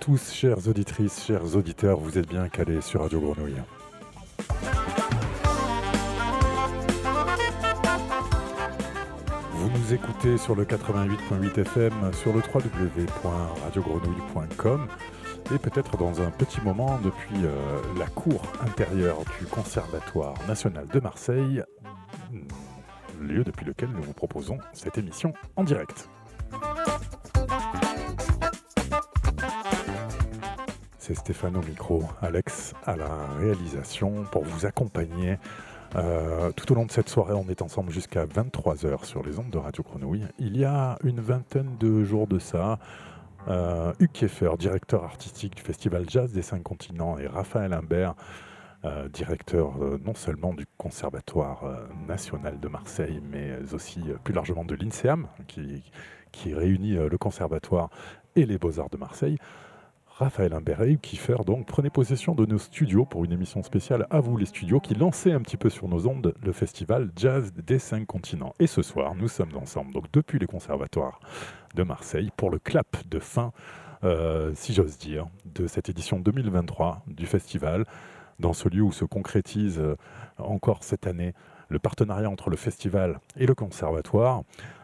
[0.00, 3.60] tous, chères auditrices, chers auditeurs, vous êtes bien calés sur Radio Grenouille.
[9.52, 14.88] Vous nous écoutez sur le 88.8 FM, sur le www.radiogrenouille.com
[15.54, 17.50] et peut-être dans un petit moment depuis euh,
[17.98, 21.62] la cour intérieure du Conservatoire national de Marseille,
[23.20, 26.08] lieu depuis lequel nous vous proposons cette émission en direct.
[31.10, 33.08] C'est Stéphane au micro, Alex à la
[33.40, 35.38] réalisation pour vous accompagner
[35.96, 37.34] euh, tout au long de cette soirée.
[37.34, 40.24] On est ensemble jusqu'à 23h sur les ondes de Radio Grenouille.
[40.38, 42.78] Il y a une vingtaine de jours de ça,
[43.48, 48.14] euh, Hugues directeur artistique du Festival Jazz des Cinq Continents, et Raphaël Imbert,
[48.84, 51.64] euh, directeur non seulement du Conservatoire
[52.06, 57.90] national de Marseille, mais aussi plus largement de l'INSEAM, qui réunit le Conservatoire
[58.36, 59.38] et les Beaux-Arts de Marseille,
[60.20, 64.20] Raphaël Imbert et Kiefer donc prenaient possession de nos studios pour une émission spéciale à
[64.20, 67.78] vous les studios qui lançait un petit peu sur nos ondes le festival Jazz des
[67.78, 68.52] cinq continents.
[68.60, 71.20] Et ce soir, nous sommes ensemble donc depuis les conservatoires
[71.74, 73.52] de Marseille pour le clap de fin,
[74.04, 77.86] euh, si j'ose dire, de cette édition 2023 du festival
[78.38, 79.96] dans ce lieu où se concrétise euh,
[80.36, 81.32] encore cette année
[81.70, 84.42] le partenariat entre le festival et le conservatoire.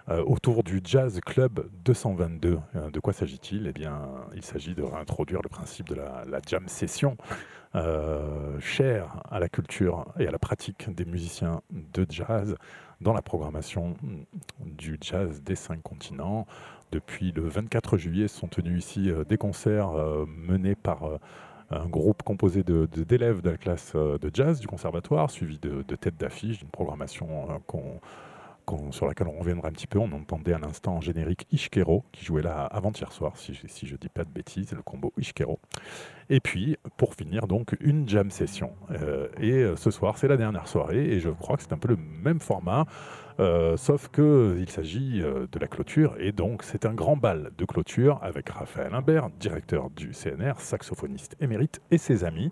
[0.08, 2.60] Euh, autour du Jazz Club 222.
[2.76, 3.66] Euh, de quoi s'agit-il?
[3.66, 4.02] Eh bien,
[4.36, 7.16] il s'agit de réintroduire le principe de la, jam session,
[7.74, 12.54] euh, cher à la culture et à la pratique des musiciens de jazz
[13.00, 13.96] dans la programmation
[14.60, 16.47] du jazz des cinq continents.
[16.92, 19.91] Depuis le 24 juillet sont tenus ici des concerts
[20.28, 21.02] menés par
[21.70, 26.16] un groupe composé d'élèves de, la classe de jazz du conservatoire, suivi de, de têtes
[26.16, 28.00] d'affiche, d'une programmation qu'on
[28.91, 29.99] sur laquelle on reviendra un petit peu.
[29.99, 33.99] On entendait à l'instant en générique Ishkero, qui jouait là avant-hier soir, si, je ne
[33.99, 35.59] dis pas de bêtises, le combo Ishkero.
[36.28, 38.72] Et puis, pour finir, donc, une jam session.
[38.91, 41.78] Euh, et euh, ce soir, c'est la dernière soirée, et je crois que c'est un
[41.78, 42.87] peu le même format.
[43.38, 48.19] Euh, sauf qu'il s'agit de la clôture, et donc c'est un grand bal de clôture
[48.22, 52.50] avec Raphaël Imbert, directeur du CNR, saxophoniste émérite, et ses amis,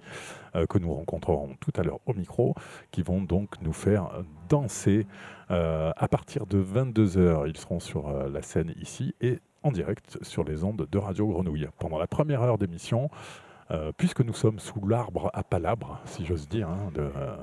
[0.68, 2.54] que nous rencontrerons tout à l'heure au micro,
[2.90, 4.10] qui vont donc nous faire
[4.50, 5.06] danser
[5.50, 7.48] à partir de 22h.
[7.48, 11.68] Ils seront sur la scène ici et en direct sur les ondes de Radio Grenouille.
[11.78, 13.10] Pendant la première heure d'émission,
[13.70, 17.34] euh, puisque nous sommes sous l'arbre à palabre, si j'ose dire, hein, euh,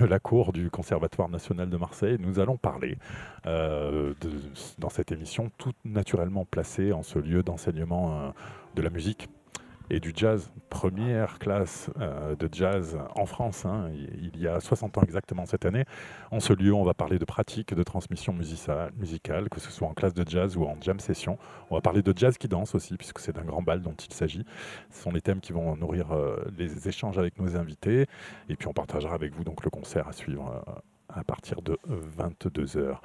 [0.00, 2.98] de, la cour du Conservatoire national de Marseille, nous allons parler
[3.46, 4.12] euh,
[4.78, 8.34] dans cette émission, tout naturellement placée en ce lieu d'enseignement
[8.74, 9.28] de la musique
[9.90, 14.98] et du jazz, première classe euh, de jazz en France, hein, il y a 60
[14.98, 15.84] ans exactement cette année.
[16.30, 19.94] En ce lieu, on va parler de pratique de transmission musicale, que ce soit en
[19.94, 21.38] classe de jazz ou en jam session.
[21.70, 24.12] On va parler de jazz qui danse aussi, puisque c'est un grand bal dont il
[24.12, 24.44] s'agit.
[24.90, 28.06] Ce sont les thèmes qui vont nourrir euh, les échanges avec nos invités.
[28.48, 30.62] Et puis on partagera avec vous donc le concert à suivre.
[30.68, 30.72] Euh,
[31.16, 31.78] à partir de
[32.18, 32.98] 22h.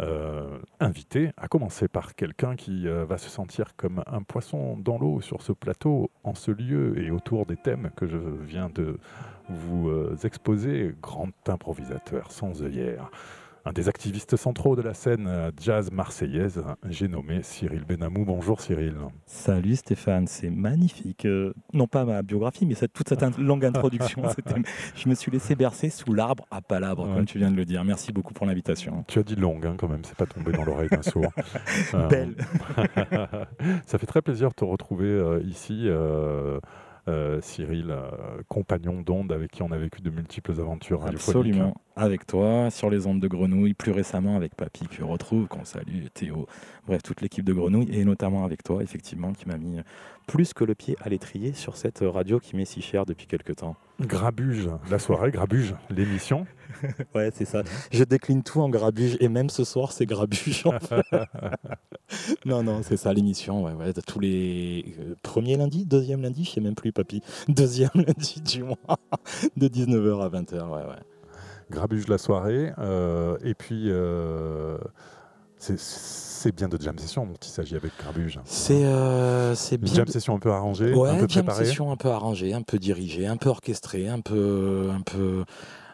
[0.00, 4.98] Euh, invité, à commencer par quelqu'un qui euh, va se sentir comme un poisson dans
[4.98, 8.98] l'eau sur ce plateau, en ce lieu et autour des thèmes que je viens de
[9.50, 13.10] vous euh, exposer, grand improvisateur sans œillère.
[13.66, 18.24] Un des activistes centraux de la scène euh, jazz marseillaise, j'ai nommé Cyril Benamou.
[18.24, 18.94] Bonjour Cyril.
[19.26, 21.26] Salut Stéphane, c'est magnifique.
[21.26, 24.22] Euh, non pas ma biographie, mais toute cette longue introduction.
[24.94, 27.84] je me suis laissé bercer sous l'arbre à palabre, comme tu viens de le dire.
[27.84, 29.04] Merci beaucoup pour l'invitation.
[29.08, 31.30] Tu as dit longue hein, quand même, c'est pas tombé dans l'oreille d'un sourd.
[32.08, 32.36] Belle.
[33.86, 35.86] Ça fait très plaisir de te retrouver ici.
[37.08, 42.26] Euh, Cyril, euh, compagnon d'onde avec qui on a vécu de multiples aventures Absolument, avec
[42.26, 46.46] toi, sur les ondes de Grenouille, plus récemment avec Papy que retrouve, qu'on salue, Théo,
[46.86, 49.80] bref, toute l'équipe de Grenouille, et notamment avec toi, effectivement, qui m'a mis
[50.26, 53.56] plus que le pied à l'étrier sur cette radio qui m'est si chère depuis quelques
[53.56, 53.74] temps.
[54.00, 56.46] Grabuge, la soirée, Grabuge, l'émission.
[57.14, 57.62] ouais, c'est ça.
[57.92, 60.64] Je décline tout en Grabuge, et même ce soir, c'est Grabuge.
[62.46, 63.64] non, non, c'est ça l'émission.
[63.64, 67.22] Ouais, ouais, tous les euh, premiers lundis, deuxième lundi, je sais même plus, papy.
[67.48, 68.76] Deuxième lundi du mois,
[69.56, 70.68] de 19h à 20h.
[70.68, 71.19] Ouais, ouais.
[71.70, 72.72] Grabuge la soirée.
[72.78, 74.78] Euh, et puis, euh,
[75.58, 78.40] c'est bien de jam session dont il s'agit avec Grabuge.
[78.44, 79.94] C'est euh, bien.
[79.94, 82.78] Jam session un peu arrangée, ouais, un peu jam session un peu arrangée, un peu
[82.78, 85.44] dirigée, un peu orchestrée, un peu, un peu,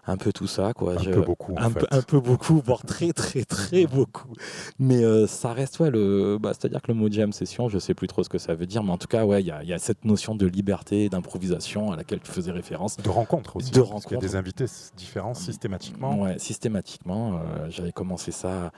[0.07, 0.95] un peu tout ça quoi.
[0.95, 1.55] Un peu beaucoup.
[1.57, 4.33] Un, peu, un peu beaucoup, voire très très très beaucoup.
[4.79, 7.95] Mais euh, ça reste ouais le, bah, c'est-à-dire que le mot jam session, je sais
[7.95, 9.73] plus trop ce que ça veut dire, mais en tout cas ouais, il y, y,
[9.73, 12.97] a cette notion de liberté, d'improvisation à laquelle tu faisais référence.
[12.99, 13.71] De rencontre aussi.
[13.71, 14.13] De rencontre.
[14.13, 14.67] Il y a des invités
[14.97, 16.21] différents systématiquement.
[16.21, 17.35] Ouais, systématiquement.
[17.35, 18.73] Euh, j'avais commencé ça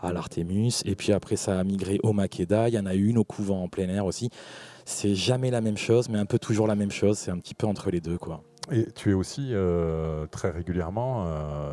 [0.00, 2.68] à l'Artemus et puis après ça a migré au Makeda.
[2.68, 4.30] Il y en a eu une au couvent en plein air aussi
[4.84, 7.18] c'est jamais la même chose, mais un peu toujours la même chose.
[7.18, 8.42] C'est un petit peu entre les deux, quoi.
[8.70, 11.72] Et tu es aussi euh, très régulièrement euh,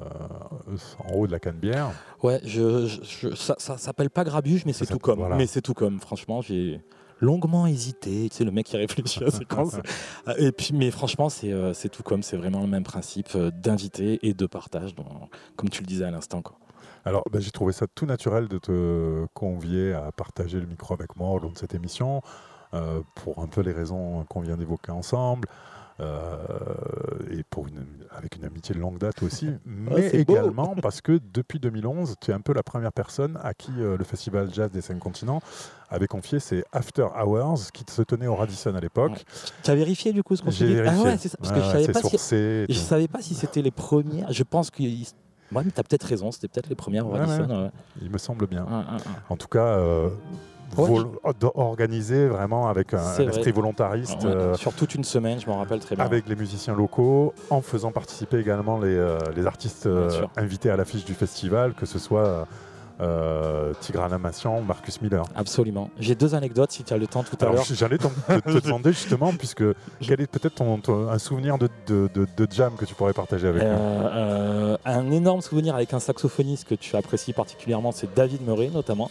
[1.08, 1.92] en haut de la canne-bière.
[2.24, 2.88] Ouais, je,
[3.36, 5.36] ça, ça s'appelle pas grabuge, mais c'est tout comme.
[5.36, 6.00] Mais c'est tout comme.
[6.00, 6.82] Franchement, j'ai
[7.20, 8.28] longuement hésité.
[8.30, 9.76] Tu sais, le mec qui réfléchit à séquence.
[10.38, 12.24] et puis, mais franchement, c'est euh, tout comme.
[12.24, 14.96] C'est vraiment le même principe d'inviter et de partage,
[15.56, 16.42] comme tu le disais à l'instant.
[17.06, 21.16] Alors, ben, j'ai trouvé ça tout naturel de te convier à partager le micro avec
[21.16, 22.24] moi au long de cette émission,
[23.14, 25.48] pour un peu les raisons qu'on vient d'évoquer ensemble.
[26.00, 26.38] Euh,
[27.32, 27.86] et pour une,
[28.16, 32.34] avec une amitié de longue date aussi, mais également parce que depuis 2011, tu es
[32.34, 35.42] un peu la première personne à qui euh, le festival jazz des cinq continents
[35.90, 39.26] avait confié ses After Hours qui se tenaient au Radisson à l'époque.
[39.64, 41.00] Tu as vérifié du coup ce qu'on J'ai vérifié.
[41.02, 41.38] Ah ouais, c'est ça.
[41.38, 42.66] Parce que je savais pas si...
[42.70, 44.32] je savais pas si c'était les premières.
[44.32, 44.84] Je pense que
[45.52, 47.72] Ouais, mais tu as peut-être raison, c'était peut-être les premières au Radisson.
[48.02, 48.66] Il me semble bien.
[49.30, 50.10] En tout cas, euh,
[51.56, 54.26] organisé vraiment avec un, esprit volontariste.
[54.26, 56.06] Euh, sur toute une semaine, je m'en rappelle très bien.
[56.06, 60.78] Avec les musiciens locaux, en faisant participer également les, euh, les artistes euh, invités à
[60.78, 62.48] l'affiche du festival, que ce soit
[63.02, 65.24] euh, Tigrana Massian, Marcus Miller.
[65.36, 65.90] Absolument.
[66.00, 67.64] J'ai deux anecdotes si tu as le temps tout à l'heure.
[67.64, 69.64] J'allais te, te, demander justement, puisque
[70.02, 74.78] quel est peut-être un souvenir de, de, de, jam que tu pourrais partager avec nous?
[74.86, 79.10] Un énorme souvenir avec un saxophoniste que tu apprécies particulièrement, c'est David Murray notamment.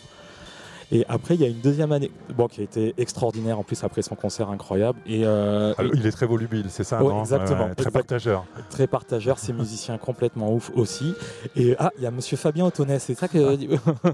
[0.90, 3.84] Et après, il y a une deuxième année, bon, qui a été extraordinaire en plus
[3.84, 4.98] après son concert incroyable.
[5.06, 7.74] Et, euh, il est très volubile, c'est ça Exactement.
[7.76, 8.44] très partageur.
[8.70, 11.14] Très partageur, ses musiciens complètement ouf aussi.
[11.56, 13.58] Et ah, il y a Monsieur Fabien Autonnet, c'est ça que.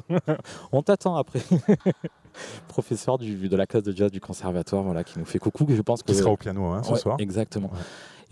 [0.73, 1.41] On t'attend après.
[2.69, 5.67] Professeur du, de la classe de jazz du conservatoire, voilà, qui nous fait coucou.
[5.69, 6.11] Je pense que...
[6.11, 7.17] Qui sera au piano hein, ce soir.
[7.21, 7.71] Exactement.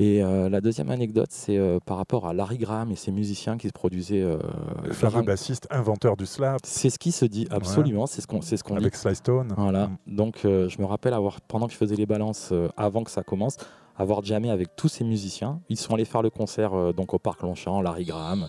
[0.02, 3.56] Et euh, la deuxième anecdote, c'est euh, par rapport à Larry Graham et ses musiciens
[3.56, 4.20] qui se produisaient.
[4.20, 4.38] Euh,
[4.82, 6.58] le fameux bassiste, inventeur du slap.
[6.64, 8.08] C'est ce qui se dit, absolument.
[8.08, 9.54] C'est ce qu'on ce qu'on Avec Sly Stone.
[9.56, 9.86] Voilà.
[9.86, 9.96] Mm.
[10.16, 13.58] Donc, je me rappelle avoir, pendant que je faisais les balances, avant que ça commence,
[13.96, 15.60] avoir jamais avec tous ces musiciens.
[15.68, 18.48] Ils sont allés faire le concert donc au Parc Longchamp, Larry Graham,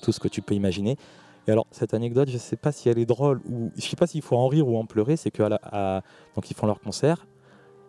[0.00, 0.96] tout ce que tu peux imaginer.
[1.46, 3.90] Et alors, cette anecdote, je ne sais pas si elle est drôle ou je ne
[3.90, 5.16] sais pas s'il faut en rire ou en pleurer.
[5.16, 5.42] C'est que
[6.34, 7.26] donc ils font leur concert,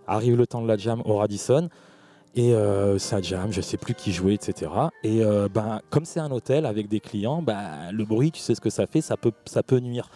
[0.05, 1.69] arrive le temps de la jam au Radisson.
[2.37, 4.69] Et euh, ça jam, je sais plus qui jouait, etc.
[5.03, 8.55] Et euh, ben, comme c'est un hôtel avec des clients, ben, le bruit, tu sais
[8.55, 10.09] ce que ça fait, ça peut, ça peut nuire.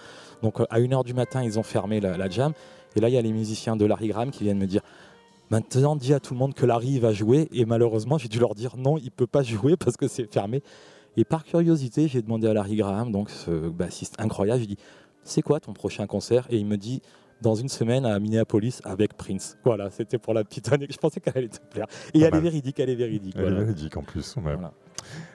[0.44, 2.52] Donc euh, à 1h du matin, ils ont fermé la, jam.
[2.98, 4.82] Et là, il y a les musiciens de Larry Graham qui viennent me dire
[5.50, 7.48] Maintenant, dis à tout le monde que Larry va jouer.
[7.54, 10.62] Et malheureusement, j'ai dû leur dire non, il peut pas jouer parce que c'est fermé.
[11.16, 14.78] Et par curiosité, j'ai demandé à Larry Graham, donc ce bassiste incroyable, je dis
[15.24, 16.46] C'est quoi ton prochain concert?
[16.50, 17.02] Et il me dit
[17.42, 19.58] dans une semaine à Minneapolis avec Prince.
[19.64, 20.88] Voilà, c'était pour la petite année.
[20.90, 21.88] Je pensais qu'elle allait te plaire.
[22.14, 23.36] Et elle est véridique, elle est véridique.
[23.38, 24.36] Elle est véridique en plus.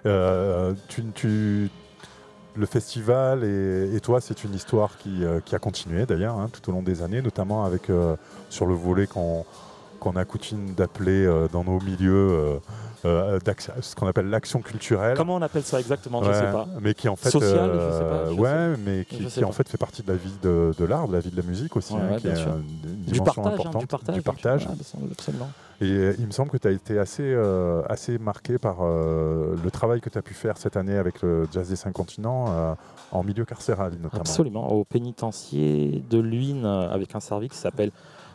[0.07, 1.71] Euh, tu,
[2.57, 6.73] le festival et, toi, c'est une histoire qui, euh, a continué d'ailleurs hein, tout au
[6.73, 8.17] long des années, notamment avec euh,
[8.51, 9.45] sur le volet qu'on
[10.15, 12.61] a coutume d'appeler dans nos milieux
[13.05, 13.39] euh,
[13.81, 15.17] ce qu'on appelle l'action culturelle.
[15.17, 16.67] Comment on appelle ça exactement Je ne sais pas.
[16.81, 19.79] Mais qui en fait, Social, je sais pas, euh, ouais, mais qui, en fait fait
[19.79, 22.29] partie de la vie de, l'art, de la vie de la musique aussi, hein, qui
[22.29, 22.63] est une
[23.03, 24.15] dimension du partage, importante du partage.
[24.17, 24.69] Du partage.
[25.11, 25.51] absolument.
[25.81, 27.35] Et euh, il me semble que tu as été assez,
[27.89, 31.69] assez marqué par le travail que tu as pu faire cette année avec le Jazz
[31.69, 32.77] des Cinq Continents
[33.13, 34.21] en milieu carcéral notamment.
[34.21, 37.91] Absolument, au pénitencier de Luynes avec un service qui s'appelle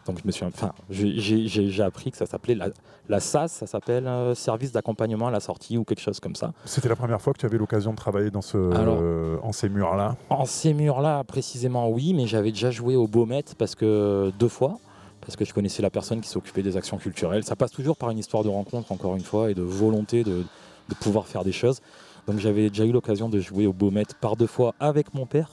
[0.10, 2.70] donc je me suis, enfin, j'ai appris que ça s'appelait la,
[3.08, 6.51] la, SAS, ça s'appelle euh, service d'accompagnement à la sortie ou quelque chose comme ça.
[6.66, 9.70] C'était la première fois que tu avais l'occasion de travailler dans ce, euh, en ces
[9.70, 10.16] murs-là?
[10.30, 14.80] En ces murs-là, précisément, oui, mais j'avais déjà joué au Beaumet parce que deux fois
[15.22, 17.44] parce que je connaissais la personne qui s'occupait des actions culturelles.
[17.44, 20.44] Ça passe toujours par une histoire de rencontre, encore une fois, et de volonté de,
[20.89, 21.82] de pouvoir faire des choses.
[22.29, 25.50] Donc j'avais déjà eu l'occasion de jouer au Beaumet par deux fois avec mon père.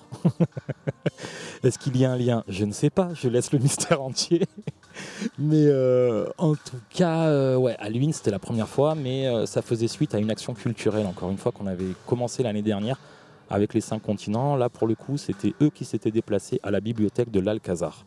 [1.65, 2.45] Est-ce qu'il y a un lien?
[2.49, 4.43] Je ne sais pas, je laisse le mystère entier.
[5.39, 7.79] mais euh, en tout cas, euh, ouais,
[8.13, 11.39] c'était la première fois, mais euh, ça faisait suite à une action culturelle, encore une
[11.39, 12.99] fois, qu'on avait commencé l'année dernière
[13.49, 14.55] avec les cinq continents.
[14.55, 18.05] Là, pour le coup, c'était eux qui s'étaient déplacés à la bibliothèque de l'Alcazar.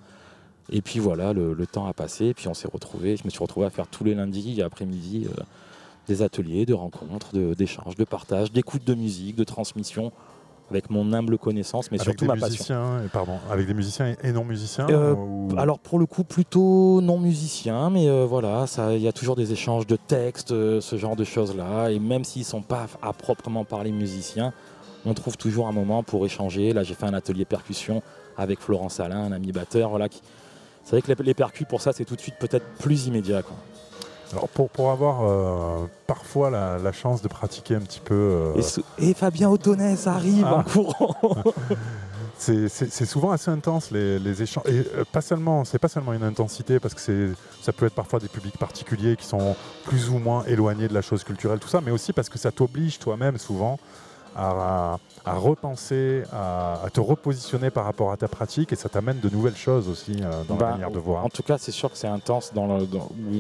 [0.72, 3.18] Et puis voilà, le, temps a passé, puis on s'est retrouvés.
[3.18, 5.28] Je me suis retrouvé à faire tous les lundis après-midi
[6.10, 10.12] des ateliers, de rencontres, d'échanges, de, partage, d'écoute de musique, de transmission
[10.70, 13.02] avec mon humble connaissance, mais surtout ma passion.
[13.04, 15.16] Et pardon, avec des musiciens et non musiciens euh,
[15.58, 19.52] Alors pour le coup, plutôt non musiciens, mais euh, voilà, il y a toujours des
[19.52, 21.90] échanges de textes, euh, ce genre de choses-là.
[21.90, 24.54] Et même s'ils ne sont pas à proprement parler musiciens,
[25.06, 26.74] on trouve toujours un moment pour échanger.
[26.74, 28.02] Là, j'ai fait un atelier percussion
[28.38, 29.90] avec Florence Alain, un ami batteur.
[29.90, 30.22] Voilà, qui...
[30.84, 33.42] C'est vrai que les, les percus, pour ça, c'est tout de suite peut-être plus immédiat.
[33.42, 33.56] Quoi.
[34.32, 38.54] Alors pour, pour avoir euh, parfois la, chance de pratiquer un petit peu.
[38.56, 40.66] Euh, et, Fabien Autonès arrive en ah.
[40.72, 41.16] courant
[42.38, 44.64] c'est souvent assez intense les, échanges.
[44.68, 48.20] Et euh, pas seulement, c'est pas seulement une intensité parce que ça peut être parfois
[48.20, 49.56] des publics particuliers qui sont
[49.86, 52.52] plus ou moins éloignés de la chose culturelle, tout ça, mais aussi parce que ça
[52.52, 53.78] t'oblige toi-même souvent
[54.36, 59.56] à, repenser, à, te repositionner par rapport à ta pratique et ça t'amène de nouvelles
[59.56, 61.26] choses aussi euh, dans la bah, manière de voir.
[61.26, 62.54] En tout cas, c'est sûr que c'est intense.
[62.54, 62.88] Dans, le,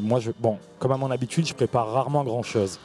[0.01, 2.79] moi, je, bon, comme à mon habitude, je prépare rarement grand chose.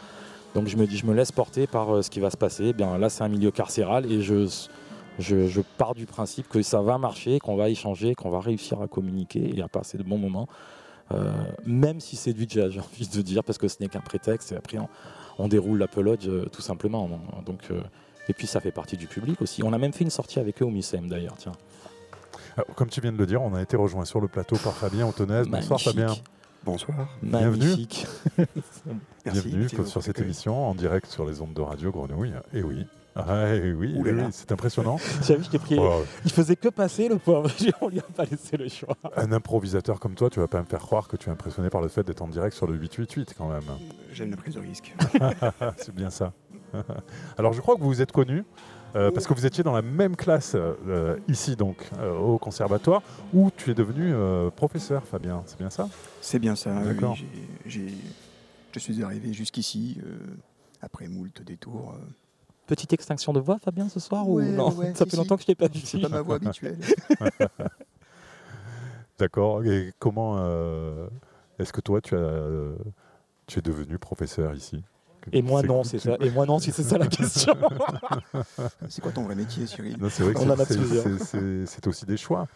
[0.54, 2.66] Donc je me dis, je me laisse porter par euh, ce qui va se passer.
[2.66, 4.48] Eh bien là, c'est un milieu carcéral et je
[5.18, 8.88] je, pars du principe que ça va marcher, qu'on va échanger, qu'on va réussir à
[8.88, 10.48] communiquer et à passer de bons moments.
[11.12, 11.32] Euh,
[11.66, 14.52] même si c'est du jazz, j'ai envie de dire, parce que ce n'est qu'un prétexte,
[14.52, 14.78] et après
[15.38, 17.08] on, déroule la pelote euh, tout simplement.
[17.44, 17.80] Donc, euh,
[18.28, 19.62] et puis ça fait partie du public aussi.
[19.62, 21.36] On a même fait une sortie avec eux au MISEM d'ailleurs.
[21.36, 21.52] Tiens.
[22.74, 25.06] comme tu viens de le dire, on a été rejoint sur le plateau par Fabien
[25.06, 25.42] Autonez.
[25.46, 26.14] Bonsoir Fabien.
[26.64, 27.08] Bonsoir.
[27.22, 27.86] Bienvenue.
[29.24, 32.32] Bienvenue sur cette émission en direct sur les ondes de radio Grenouille.
[32.54, 33.96] Et oui, ah, oui,
[34.32, 34.96] c'est impressionnant.
[35.62, 35.76] pris.
[35.78, 36.02] Oh.
[36.24, 37.50] Il faisait que passer le pauvre.
[37.80, 38.96] On lui a pas laissé le choix.
[39.16, 41.80] Un improvisateur comme toi, tu vas pas me faire croire que tu es impressionné par
[41.80, 43.62] le fait d'être en direct sur le 888 quand même.
[44.12, 44.94] J'aime la prise de risque.
[45.76, 46.32] c'est bien ça.
[47.38, 48.44] Alors je crois que vous vous êtes connus.
[48.96, 53.02] Euh, parce que vous étiez dans la même classe euh, ici donc euh, au conservatoire
[53.32, 54.14] où tu es devenu
[54.54, 55.88] professeur Fabien, c'est bien ça?
[56.20, 56.72] C'est bien ça.
[56.80, 57.16] D'accord.
[57.66, 59.98] je suis arrivé jusqu'ici
[60.80, 61.96] après moult détours.
[62.66, 65.54] Petite extinction de voix, Fabien, ce soir ou non Ça fait longtemps que je t'ai
[65.54, 65.80] pas vu.
[65.84, 66.78] C'est pas ma voix habituelle.
[69.18, 69.64] D'accord.
[69.64, 71.06] Et comment euh,
[71.58, 72.48] est-ce que toi, tu, as,
[73.46, 74.82] tu es devenu professeur ici?
[75.32, 76.16] Et moi non, c'est ça.
[76.20, 77.54] Et moi non, si c'est ça la question.
[78.88, 79.96] c'est quoi ton vrai métier, Cyril?
[80.10, 82.46] C'est aussi des choix.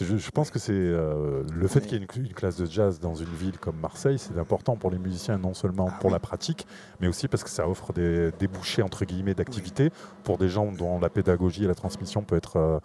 [0.00, 3.14] Je, pense que c'est euh, le fait qu'il y ait une, classe de jazz dans
[3.14, 6.66] une ville comme Marseille, c'est important pour les musiciens, non seulement ah pour la pratique,
[7.00, 9.90] mais aussi parce que ça offre des débouchés entre guillemets d'activité
[10.24, 12.80] pour des gens dont la pédagogie et la transmission peut être euh,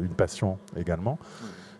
[0.00, 1.18] une passion également.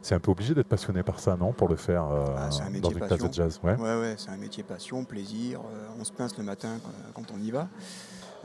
[0.03, 2.91] C'est un peu obligé d'être passionné par ça, non Pour le faire euh, ah, dans
[2.91, 3.61] une classe de jazz.
[3.65, 5.61] Ouais, ouais, ouais c'est un métier passion, plaisir.
[5.99, 6.79] on se pince le matin
[7.15, 7.69] quand on y va.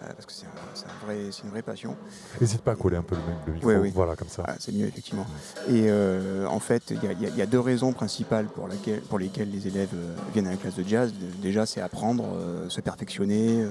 [0.03, 1.95] Euh, parce que c'est une vraie passion.
[2.39, 3.15] N'hésite pas à coller un peu
[3.47, 4.43] le, micro, voilà, comme ça.
[4.47, 5.25] Ah, c'est mieux, effectivement.
[5.69, 8.67] Et euh, en fait, il y, a deux raisons principales pour,
[9.09, 11.13] pour lesquelles les élèves euh, viennent à la classe de jazz.
[11.41, 12.25] Déjà, c'est apprendre,
[12.69, 13.65] se perfectionner,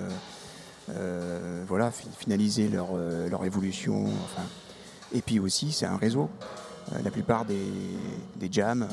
[1.67, 2.97] voilà, finaliser leur,
[3.31, 4.05] leur évolution.
[4.25, 4.47] Enfin.
[5.13, 6.31] Et puis aussi, c'est un réseau.
[7.05, 7.67] la plupart des,
[8.37, 8.87] des jams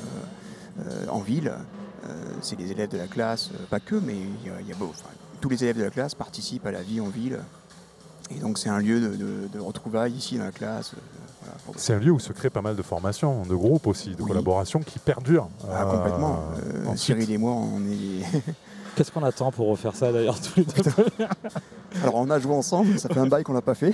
[1.09, 1.53] en ville,
[2.41, 4.91] c'est les élèves de la classe, pas que, mais il y a, beau,
[5.39, 7.39] tous les élèves de la classe participent à la vie en ville.
[8.31, 10.93] Et donc c'est un lieu de, retrouvailles ici dans la classe.
[10.93, 14.21] Euh, c'est un lieu où se crée pas mal de formations, de groupes aussi, de
[14.21, 15.49] collaborations qui perdurent.
[15.71, 16.39] Ah, complètement.
[16.57, 18.43] Euh, euh Cyril et moi, on est.
[18.95, 20.91] Qu'est-ce qu'on attend pour refaire ça d'ailleurs tous les deux
[22.03, 23.93] Alors on a joué ensemble, ça fait un bail qu'on l'a pas fait.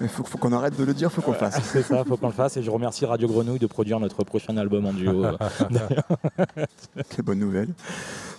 [0.00, 1.58] Il faut, qu'on arrête de le dire, il faut qu'on le fasse.
[1.72, 2.56] C'est ça, il faut qu'on le fasse.
[2.56, 5.24] Et je remercie Radio Grenouille de produire notre prochain album en duo.
[7.10, 7.68] Quelle bonne nouvelle.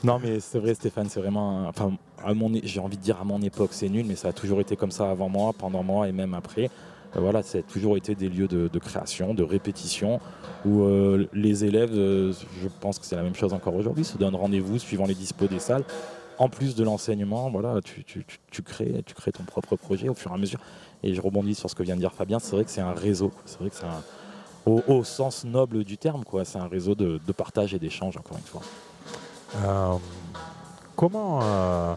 [0.03, 1.67] Non, mais c'est vrai, Stéphane, c'est vraiment.
[1.67, 1.93] Enfin,
[2.63, 4.91] j'ai envie de dire à mon époque, c'est nul, mais ça a toujours été comme
[4.91, 6.69] ça avant moi, pendant moi et même après.
[7.15, 10.19] Euh, voilà, ça a toujours été des lieux de, création, de répétition,
[10.65, 14.17] où euh, les élèves, euh, je pense que c'est la même chose encore aujourd'hui, se
[14.17, 15.83] donnent rendez-vous suivant les dispos des salles.
[16.39, 20.29] En plus de l'enseignement, voilà, tu, tu, crées, tu crées ton propre projet au fur
[20.29, 20.59] et à mesure.
[21.03, 22.93] Et je rebondis sur ce que vient de dire Fabien, c'est vrai que c'est un
[22.93, 23.31] réseau.
[23.45, 23.85] C'est vrai que c'est
[24.65, 26.23] au, sens noble du terme.
[26.43, 28.61] C'est un réseau de, partage et d'échange, encore une fois.
[29.63, 29.95] Euh,
[30.95, 31.95] comment, euh,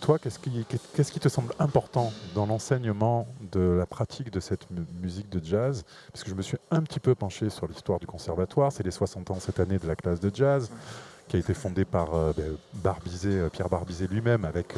[0.00, 4.66] toi, qu'est-ce qui te semble important dans l'enseignement de la pratique de cette
[5.00, 5.84] musique de jazz?
[6.12, 8.72] Parce que je me suis un petit peu penché sur l'histoire du conservatoire.
[8.72, 10.70] C'est les 60 ans cette année de la classe de jazz
[11.28, 14.74] qui a été fondée par euh, ben, Barbizet, Pierre Barbizet lui-même avec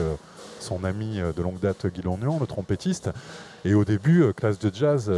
[0.61, 3.11] son ami de longue date Guy Longnon, le trompettiste.
[3.65, 5.11] Et au début, classe de jazz,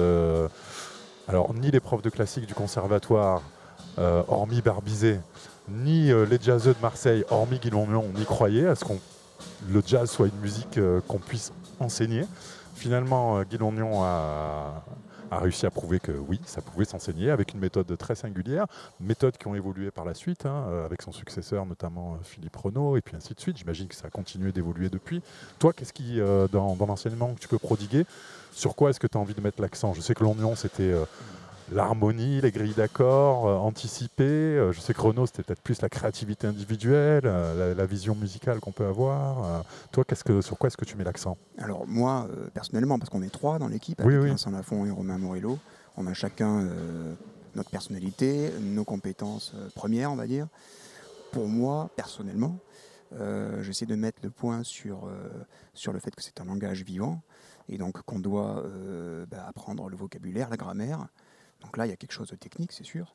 [1.29, 3.43] alors ni les profs de classique du conservatoire,
[3.97, 5.21] hormis Barbizet,
[5.71, 8.93] ni euh, les jazzeux de Marseille, hormis Guy Longnon, n'y croyaient à ce que
[9.69, 12.25] le jazz soit une musique euh, qu'on puisse enseigner.
[12.75, 13.59] Finalement, euh, Guy
[14.03, 14.83] a,
[15.37, 18.67] réussi à prouver que oui, ça pouvait s'enseigner avec une méthode très singulière,
[19.01, 23.03] méthode qui ont évolué par la suite, hein, avec son successeur notamment Philippe Renaud, et
[23.03, 23.59] puis ainsi de suite.
[23.59, 25.23] J'imagine que ça a continué d'évoluer depuis.
[25.59, 26.19] Toi, qu'est-ce qui,
[26.51, 28.07] dans, dans l'enseignement que tu peux prodiguer,
[28.53, 29.93] sur quoi est-ce que tu as envie de mettre l'accent?
[29.93, 30.95] Je sais que Longnon, c'était
[31.73, 34.25] l'harmonie, les grilles d'accords, euh, anticiper.
[34.25, 38.61] Euh, je sais que Renault, c'était peut-être plus la créativité individuelle, euh, la, vision musicale
[38.61, 39.65] qu'on peut avoir.
[39.93, 41.39] toi, qu'est-ce que, sur quoi est-ce que tu mets l'accent?
[41.57, 45.59] Alors moi, personnellement, parce qu'on est trois dans l'équipe, avec Vincent Lafont et Romain Morello,
[45.97, 46.69] on a chacun
[47.55, 50.49] notre personnalité, nos compétences premières, on va dire.
[51.33, 52.59] Pour moi, personnellement,
[53.63, 55.09] j'essaie de mettre le point sur,
[55.73, 57.23] sur le fait que c'est un langage vivant
[57.71, 58.65] et donc qu'on doit
[59.31, 61.09] bah, apprendre le vocabulaire, la grammaire.
[61.63, 63.15] Donc là, il y a quelque chose de technique, c'est sûr.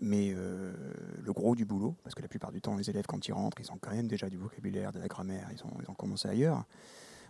[0.00, 3.32] Mais le gros du boulot, parce que la plupart du temps, les élèves, quand ils
[3.32, 5.94] rentrent, ils ont quand même déjà du vocabulaire, de la grammaire, ils ont, ils ont
[5.94, 6.64] commencé ailleurs.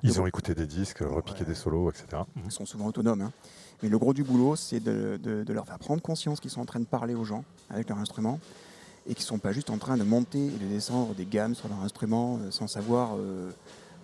[0.03, 2.23] Ils ont écouté des disques, repiqué des solos, etc.
[2.45, 3.23] Ils sont souvent autonomes.
[3.23, 3.33] Hein.
[3.83, 6.81] Mais le gros du boulot, c'est de, leur faire prendre conscience qu'ils sont en train
[6.81, 8.39] de parler aux gens avec leur instrument
[9.07, 11.55] et qu'ils ne sont pas juste en train de monter et de descendre des gammes
[11.55, 13.51] sur leur instrument euh, sans savoir euh,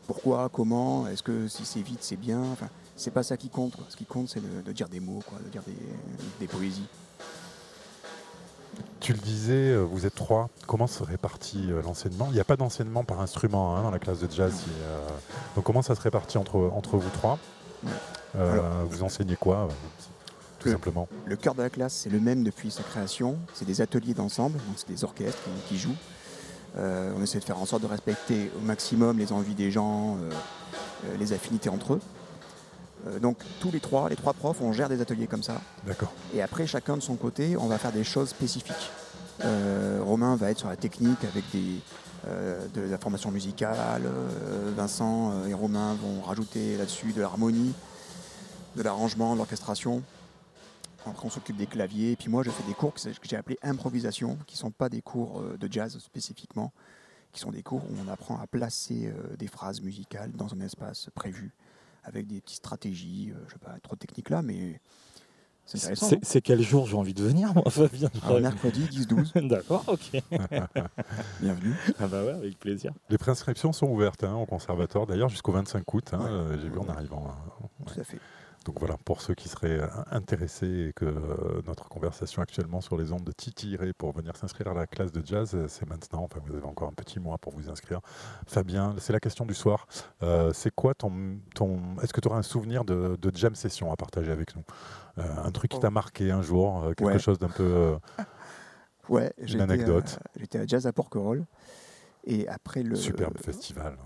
[0.07, 2.41] pourquoi, comment, est-ce que si c'est vite, c'est bien.
[2.41, 3.77] Enfin, c'est pas ça qui compte.
[3.89, 5.63] Ce qui compte, c'est de, dire des mots, quoi, de dire
[6.41, 6.89] des poésies.
[9.01, 10.49] Tu le disais, euh, vous êtes trois.
[10.67, 12.29] Comment se répartit euh, l'enseignement?
[12.31, 14.63] Il n'y a pas d'enseignement par instrument hein, dans la classe de jazz.
[14.69, 15.09] Euh,
[15.57, 17.39] donc comment ça se répartit entre, entre vous trois?
[18.35, 19.69] Vous enseignez quoi
[20.61, 21.09] tout simplement?
[21.27, 23.37] Le cœur de la classe, c'est le même depuis sa création.
[23.53, 25.97] C'est des ateliers d'ensemble, donc c'est des orchestres qui, jouent.
[26.77, 30.17] on essaie de faire en sorte de respecter au maximum les envies des gens,
[31.19, 32.01] les affinités entre eux.
[33.07, 35.61] Euh, donc tous les trois, les trois profs, on gère des ateliers comme ça.
[35.87, 36.13] D'accord.
[36.35, 38.91] Et après, chacun de son côté, on va faire des choses spécifiques.
[39.45, 41.81] Euh, Romain va être sur la technique avec des,
[42.29, 44.03] euh, de la formation musicale.
[44.77, 47.73] Vincent et Romain vont rajouter là-dessus de l'harmonie,
[48.77, 50.03] de l'arrangement, de l'orchestration.
[51.05, 52.13] Après, on s'occupe des claviers.
[52.13, 54.89] Et puis moi, je fais des cours que j'ai appelés improvisation, qui ne sont pas
[54.89, 56.73] des cours de jazz spécifiquement,
[57.33, 61.09] qui sont des cours où on apprend à placer des phrases musicales dans un espace
[61.17, 61.53] prévu
[62.05, 64.81] avec des petites stratégies, euh, je ne sais pas, trop techniques là, mais
[65.65, 66.17] c'est intéressant.
[66.23, 69.49] C'est quel jour j'ai envie de venir, moi, Fabien ah, Mercredi 10-12.
[69.49, 70.21] D'accord, ok.
[71.41, 71.75] Bienvenue.
[72.01, 72.93] Ah bah ouais, avec plaisir.
[73.11, 76.79] Les préinscriptions sont ouvertes hein, au conservatoire, d'ailleurs jusqu'au 25 août, hein, euh, j'ai vu
[76.79, 77.29] en arrivant.
[77.29, 77.69] Hein.
[77.87, 78.19] Tout à fait.
[78.65, 82.97] Donc voilà, pour ceux qui seraient euh, intéressés et que euh, notre conversation actuellement sur
[82.97, 86.23] les ondes de titillerait pour venir s'inscrire à la classe de jazz, euh, c'est maintenant.
[86.23, 88.01] Enfin, vous avez encore un petit mois pour vous inscrire.
[88.47, 89.87] Fabien, c'est la question du soir.
[90.53, 94.31] c'est quoi ton, ton Est-ce que tu auras un souvenir de, jam session à partager
[94.31, 94.65] avec nous?
[95.17, 95.93] Un truc qui t'a oh.
[95.93, 97.97] marqué un jour, quelque chose d'un peu.
[99.09, 100.19] ouais, une anecdote.
[100.37, 101.45] J'étais à Jazz à Porquerolles.
[102.25, 102.95] Et après le.
[102.95, 103.97] Superbe festival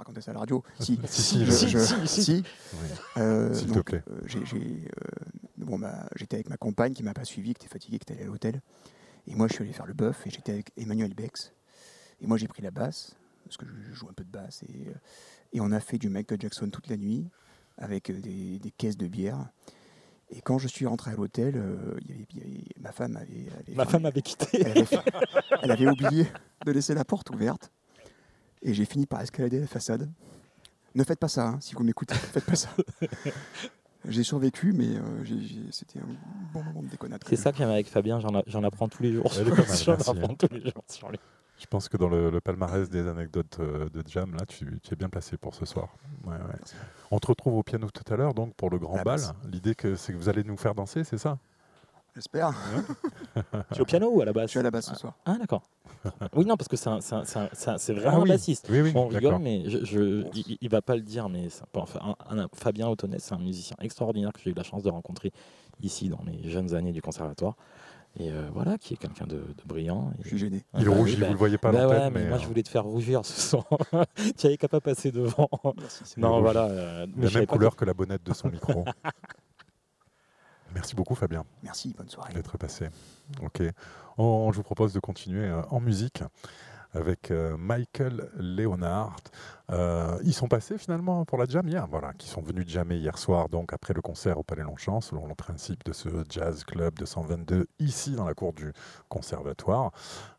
[0.00, 0.62] raconter ça à la radio.
[0.80, 1.68] Si, si, si,
[2.06, 2.44] si,
[3.16, 4.02] euh, S'il te plaît.
[4.10, 4.84] Euh, j'ai, euh,
[5.58, 8.14] bon, bah, j'étais avec ma compagne qui m'a pas suivi, qui était fatiguée, qui était
[8.14, 8.60] allée à l'hôtel.
[9.26, 11.52] Et moi, je suis allé faire le bœuf et j'étais avec Emmanuel Bex.
[12.20, 14.62] Et moi, j'ai pris la basse, parce que je joue un peu de basse.
[14.64, 14.88] Et,
[15.52, 17.28] et on a fait du Michael Jackson toute la nuit,
[17.78, 19.48] avec des, des caisses de bière.
[20.30, 21.60] Et quand je suis rentré à l'hôtel,
[22.78, 24.64] ma femme avait, ma femme avait quitté.
[25.62, 26.26] elle avait oublié
[26.64, 27.72] de laisser la porte ouverte.
[28.62, 30.10] Et j'ai fini par escalader la façade.
[30.94, 32.68] Ne faites pas ça, hein, si vous m'écoutez, ne faites pas ça.
[34.08, 37.22] j'ai survécu, mais euh, c'était un bon moment de déconnade.
[37.26, 39.30] C'est ça qui avec Fabien, j'en apprends tous les jours.
[39.84, 41.18] J'en apprends tous les jours sur lui.
[41.58, 45.10] Je pense que dans le, palmarès des anecdotes euh, de Jam, là, tu, es bien
[45.10, 45.94] placé pour ce soir.
[47.10, 49.20] On te retrouve au piano tout à l'heure, donc pour le grand bal.
[49.44, 51.38] L'idée, c'est que vous allez nous faire danser, c'est ça?
[52.14, 52.52] J'espère.
[53.72, 55.14] tu es au piano ou à la basse Je suis à la basse ce soir.
[55.24, 55.62] Ah, d'accord.
[56.34, 58.30] Oui, non, parce que c'est vraiment ah, oui.
[58.30, 58.68] bassiste.
[58.70, 62.16] Oui, oui, on rigole, mais je, il, ne va pas le dire, mais enfin,
[62.54, 65.30] Fabien Autonnet, c'est un musicien extraordinaire que j'ai eu la chance de rencontrer
[65.82, 67.54] ici dans mes jeunes années du conservatoire.
[68.18, 70.12] Et euh, voilà, qui est quelqu'un de, brillant.
[70.22, 70.64] Je suis gêné.
[70.78, 72.68] il bah rougit, vous le voyez pas bah ouais, mais, moi je euh, voulais te
[72.68, 73.64] faire rougir ce soir.
[74.16, 75.48] tu n'avais qu'à pas passer devant.
[76.16, 76.64] non, voilà.
[76.64, 78.84] Euh, la même couleur que la bonnette de son micro.
[80.74, 81.44] Merci beaucoup Fabien.
[81.62, 82.32] Merci, bonne soirée.
[82.34, 82.88] D'être passé.
[83.42, 83.62] Ok.
[84.18, 86.22] On, je vous propose de continuer euh, en musique
[86.92, 89.16] avec euh, Michael Leonard.
[89.70, 93.16] Euh, ils sont passés finalement pour la jam hier, voilà, qui sont venus jammer hier
[93.16, 96.98] soir, donc après le concert au Palais Longchamp, selon le principe de ce jazz club
[96.98, 98.72] de 122 ici dans la cour du
[99.08, 99.92] conservatoire.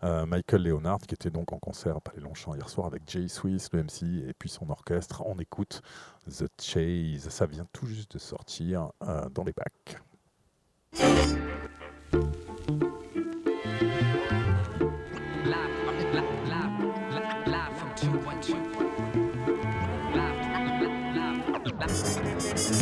[0.04, 3.70] Michael Leonard qui était donc en concert au Palais Longchamp hier soir avec Jay Swiss,
[3.72, 5.24] le MC, et puis son orchestre.
[5.26, 5.82] On écoute
[6.30, 8.92] The Chase, ça vient tout juste de sortir
[9.34, 10.02] dans les bacs.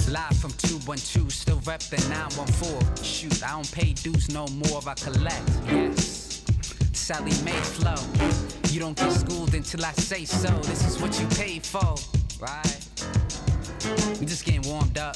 [0.10, 3.04] Live from 212, still rep the 914.
[3.04, 5.50] Shoot, I don't pay dues no more, I collect.
[5.67, 6.43] Yes.
[6.93, 7.95] Sally Mae flow.
[8.72, 10.50] You don't get schooled until I say so.
[10.63, 11.95] This is what you paid for,
[12.41, 12.80] right?
[14.19, 15.15] We just getting warmed up.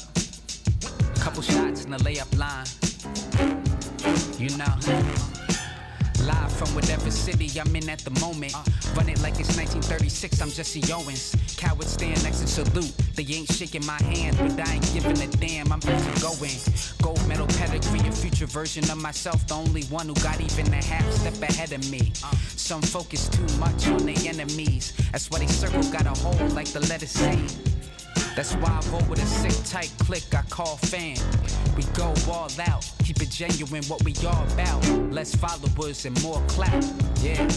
[1.16, 2.83] A Couple shots in the layup line.
[4.38, 4.64] You know.
[6.24, 8.54] Live from whatever city I'm in at the moment.
[8.96, 11.36] Run it like it's 1936, I'm Jesse Owens.
[11.56, 12.92] Cowards stand next and salute.
[13.14, 15.70] They ain't shaking my hand, but I ain't giving a damn.
[15.72, 16.58] I'm just going.
[17.02, 19.46] Gold medal pedigree, a future version of myself.
[19.46, 22.12] The only one who got even a half step ahead of me.
[22.56, 24.94] Some focus too much on their enemies.
[25.12, 27.73] That's why they circle got a hole like the letter C.
[28.36, 31.16] That's why I vote with a sick tight click I call fan.
[31.76, 34.84] We go all out, keep it genuine what we all about.
[35.12, 36.82] Less followers and more clap,
[37.22, 37.48] yeah.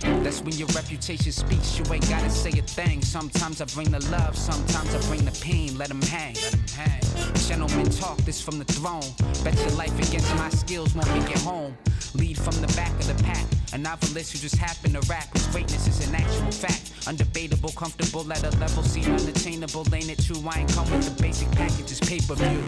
[0.00, 1.78] That's when your reputation speaks.
[1.78, 3.02] You ain't gotta say a thing.
[3.02, 5.76] Sometimes I bring the love, sometimes I bring the pain.
[5.76, 6.36] Let them hang.
[6.74, 7.00] Hang.
[7.34, 9.04] Gentlemen talk this from the throne.
[9.44, 11.76] Bet your life against my skills won't make it home.
[12.14, 13.44] Lead from the back of the pack.
[13.72, 15.32] A novelist who just happened to rap.
[15.34, 16.92] His greatness is an actual fact.
[17.06, 19.86] Undebatable, comfortable at a level seen unattainable.
[19.94, 20.42] Ain't it true?
[20.48, 22.62] I ain't come with the basic packages, pay per view.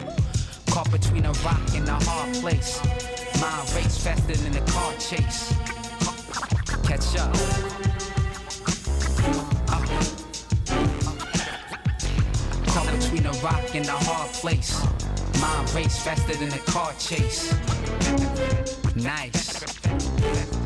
[0.70, 2.80] Caught between a rock and a hard place.
[3.40, 5.71] Mind race faster than a car chase
[6.84, 7.34] catch up.
[12.66, 14.80] Caught between a rock and a hard place.
[15.40, 17.52] Mind race faster than a car chase.
[18.96, 20.61] Nice.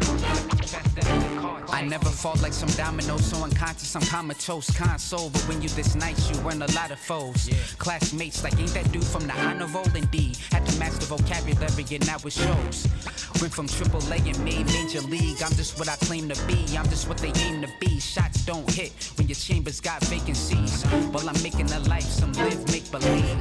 [1.72, 5.30] I never fall like some domino, so unconscious I'm comatose, console.
[5.30, 7.48] But when you this nice, you run a lot of foes.
[7.48, 7.56] Yeah.
[7.78, 9.86] Classmates, like ain't that dude from the honor roll?
[9.94, 12.88] Indeed, had to master vocabulary and now it shows.
[13.40, 15.42] Went from triple A and made major league.
[15.42, 16.76] I'm just what I claim to be.
[16.76, 18.00] I'm just what they aim to be.
[18.00, 20.82] Shots don't hit when your chambers got vacancies.
[21.12, 23.38] While I'm making a life, some live, make believe.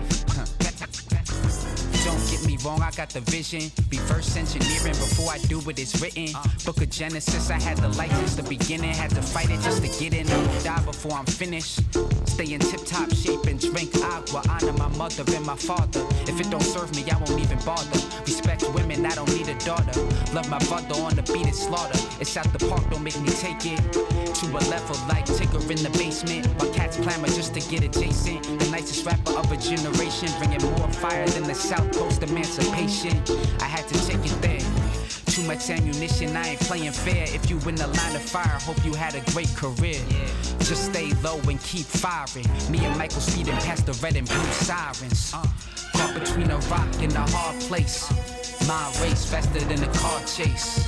[2.65, 3.71] Wrong, I got the vision.
[3.91, 6.27] Reverse engineering before I do what is written.
[6.65, 8.93] Book of Genesis, I had the light since the beginning.
[8.93, 10.29] Had to fight it just to get in.
[10.29, 11.81] I will die before I'm finished.
[12.27, 14.41] Stay in tip top shape and drink agua.
[14.49, 16.05] Honor my mother and my father.
[16.27, 17.99] If it don't serve me, I won't even bother.
[18.25, 19.93] Respect women, I don't need a daughter.
[20.33, 21.99] Love my brother on the beat, and slaughter.
[22.19, 23.79] It's out the park, don't make me take it
[24.35, 26.47] to a level like Tigger in the basement.
[26.59, 28.43] My cats clamor just to get adjacent.
[28.59, 32.54] The nicest rapper of a generation, bringing more fire than the South Coast emancipation.
[32.57, 34.59] I had to take it there.
[35.25, 37.23] Too much ammunition, I ain't playing fair.
[37.23, 39.99] If you in the line of fire, hope you had a great career.
[40.59, 42.47] Just stay low and keep firing.
[42.71, 45.31] Me and Michael speeding past the red and blue sirens.
[45.31, 48.09] Caught between a rock and a hard place.
[48.67, 50.87] My race faster than a car chase.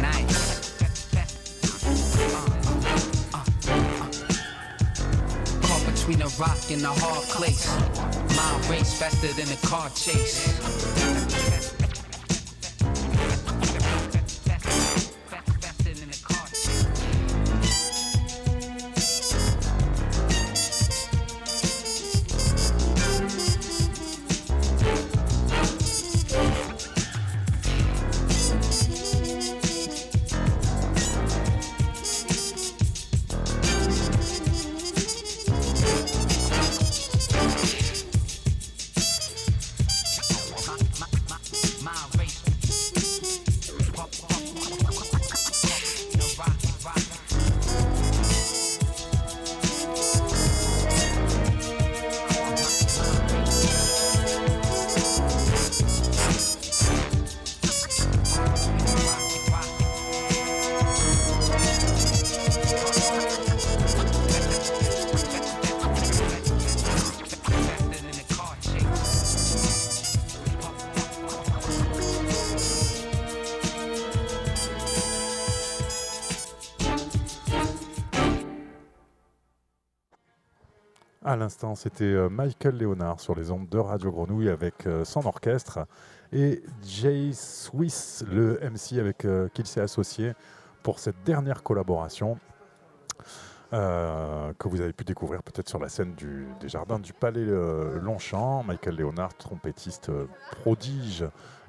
[0.00, 0.72] Nice.
[2.32, 2.53] Caught
[6.06, 7.66] between a rock and a hard place.
[8.36, 11.23] My race faster than a car chase.
[81.26, 85.24] À l'instant, c'était euh, Michael Léonard sur les ondes de Radio Grenouille avec euh, son
[85.24, 85.86] orchestre
[86.34, 90.34] et Jay Swiss, le MC avec euh, qui il s'est associé
[90.82, 92.38] pour cette dernière collaboration
[93.74, 96.14] que vous avez pu découvrir peut-être sur la scène
[96.60, 97.46] des Jardins du Palais
[98.00, 98.62] Longchamp.
[98.62, 100.10] Michael Léonard, trompettiste
[100.62, 101.24] prodige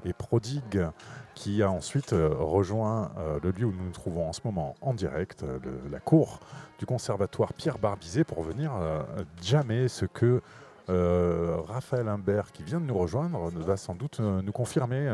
[0.06, 0.86] et prodigue,
[1.34, 5.44] qui a ensuite rejoint le lieu où nous nous trouvons en ce moment en direct,
[5.92, 6.40] la cour
[6.80, 9.02] du conservatoire Pierre Barbizet pour venir euh,
[9.42, 10.42] jammer ce que
[10.90, 15.10] euh, Raphaël Imbert, qui vient de nous rejoindre, va sans doute euh, nous confirmer.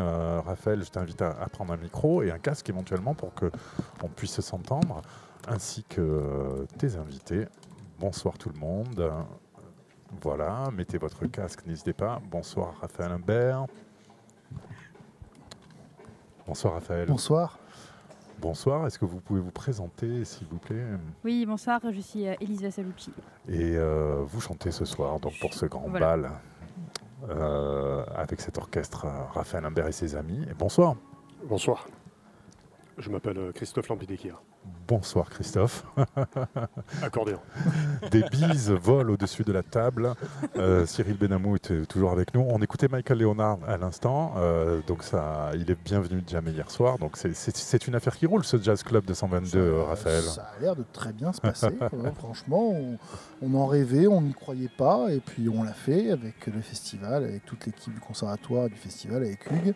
[0.46, 5.02] Raphaël, je t'invite à, prendre un micro et un casque éventuellement pour qu'on puisse s'entendre,
[5.48, 7.46] ainsi que tes invités.
[8.00, 9.12] Bonsoir tout le monde.
[10.22, 12.22] Voilà, mettez votre casque, n'hésitez pas.
[12.30, 13.66] Bonsoir Raphaël Imbert.
[16.46, 17.08] Bonsoir Raphaël.
[17.08, 17.60] Bonsoir.
[18.40, 20.84] Bonsoir, est-ce que vous pouvez vous présenter, s'il vous plaît?
[21.24, 23.12] Oui, bonsoir, je suis euh, Elisa Salucci.
[23.48, 26.32] Et euh, vous chantez ce soir donc pour ce grand bal
[27.30, 30.44] euh, avec cet orchestre Raphaël Imbert et ses amis.
[30.50, 30.96] Et bonsoir.
[31.48, 31.86] Bonsoir.
[32.98, 34.42] Je m'appelle euh, Christophe Lampidekir.
[34.88, 35.86] Bonsoir Christophe.
[37.02, 37.40] Accordéon.
[38.12, 40.14] Des bises volent au-dessus de la table.
[40.58, 42.42] Euh, Cyril Benamou est toujours avec nous.
[42.42, 44.34] On écoutait Michael Leonard à l'instant.
[44.36, 46.98] Euh, donc ça, il est bienvenu jamais hier soir.
[47.00, 50.24] Donc c'est une affaire qui roule ce jazz club de 122, Raphaël.
[50.24, 51.70] Ça a l'air de très bien se passer.
[52.18, 52.76] franchement,
[53.42, 55.08] on, en rêvait, on n'y croyait pas.
[55.10, 59.24] Et puis on l'a fait avec le festival, avec toute l'équipe du conservatoire du festival,
[59.24, 59.74] avec Hugues.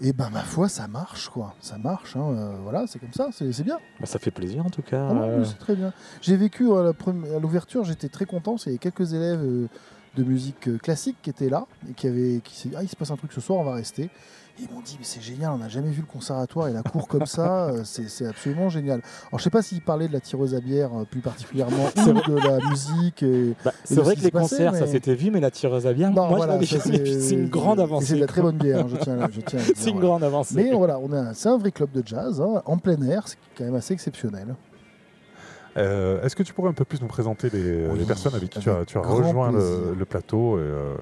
[0.00, 2.16] Et ben ma foi, ça marche quoi, ça marche.
[2.16, 2.30] Hein.
[2.30, 3.78] Euh, voilà, c'est comme ça, c'est bien.
[3.98, 5.08] Bah, ça fait plaisir en tout cas.
[5.10, 5.92] Ah c'est très bien.
[6.20, 6.92] J'ai vécu à
[7.40, 8.56] l'ouverture, j'étais très content.
[8.56, 9.68] Il y avait quelques élèves euh,
[10.16, 13.10] de musique euh, classique qui étaient là et qui avaient, qui ah il se passe
[13.10, 14.10] un truc ce soir, on va rester
[14.58, 17.08] ils m'ont dit, mais c'est génial, on n'a jamais vu le conservatoire et la cour
[17.08, 19.02] comme ça, euh, c'est absolument génial.
[19.28, 22.30] Alors je sais pas s'ils parlaient de la tireuse à bière euh, plus particulièrement ou
[22.30, 23.24] de la musique.
[23.64, 26.58] Bah, c'est vrai que les concerts, ça s'était vu, mais la tireuse à bière, moi
[26.62, 28.06] c'est une grande avancée.
[28.06, 30.54] C'est de la très bonne bière, hein, je tiens, je tiens C'est une grande avancée.
[30.54, 30.98] Mais voilà,
[31.34, 34.54] c'est un vrai club de jazz, hein, en plein air, c'est quand même assez exceptionnel.
[35.76, 38.70] Euh, est-ce que tu pourrais un peu plus nous présenter les, personnes avec qui tu
[38.70, 40.94] as, rejoint le, plateau euh,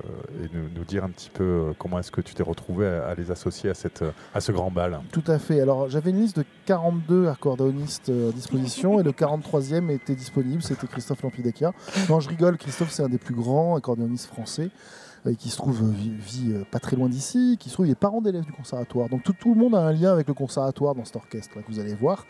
[0.43, 3.31] et, nous, dire un petit peu euh, comment est-ce que tu t'es retrouvé à, les
[3.31, 5.01] associer à, cette, à ce grand bal?
[5.13, 5.61] Tout à fait.
[5.61, 10.87] Alors j'avais une liste de 42 accordéonistes à disposition et le 43e était disponible, c'était
[10.87, 11.73] Christophe Lampidekia.
[12.09, 14.71] Non, je rigole, Christophe c'est un des plus grands accordéonistes français
[15.39, 18.45] qui se trouve vit, pas très loin d'ici, qui se trouve il est parent d'élèves
[18.45, 19.09] du conservatoire.
[19.09, 21.79] Donc tout, le monde a un lien avec le conservatoire dans cet orchestre que vous
[21.79, 22.27] allez voir.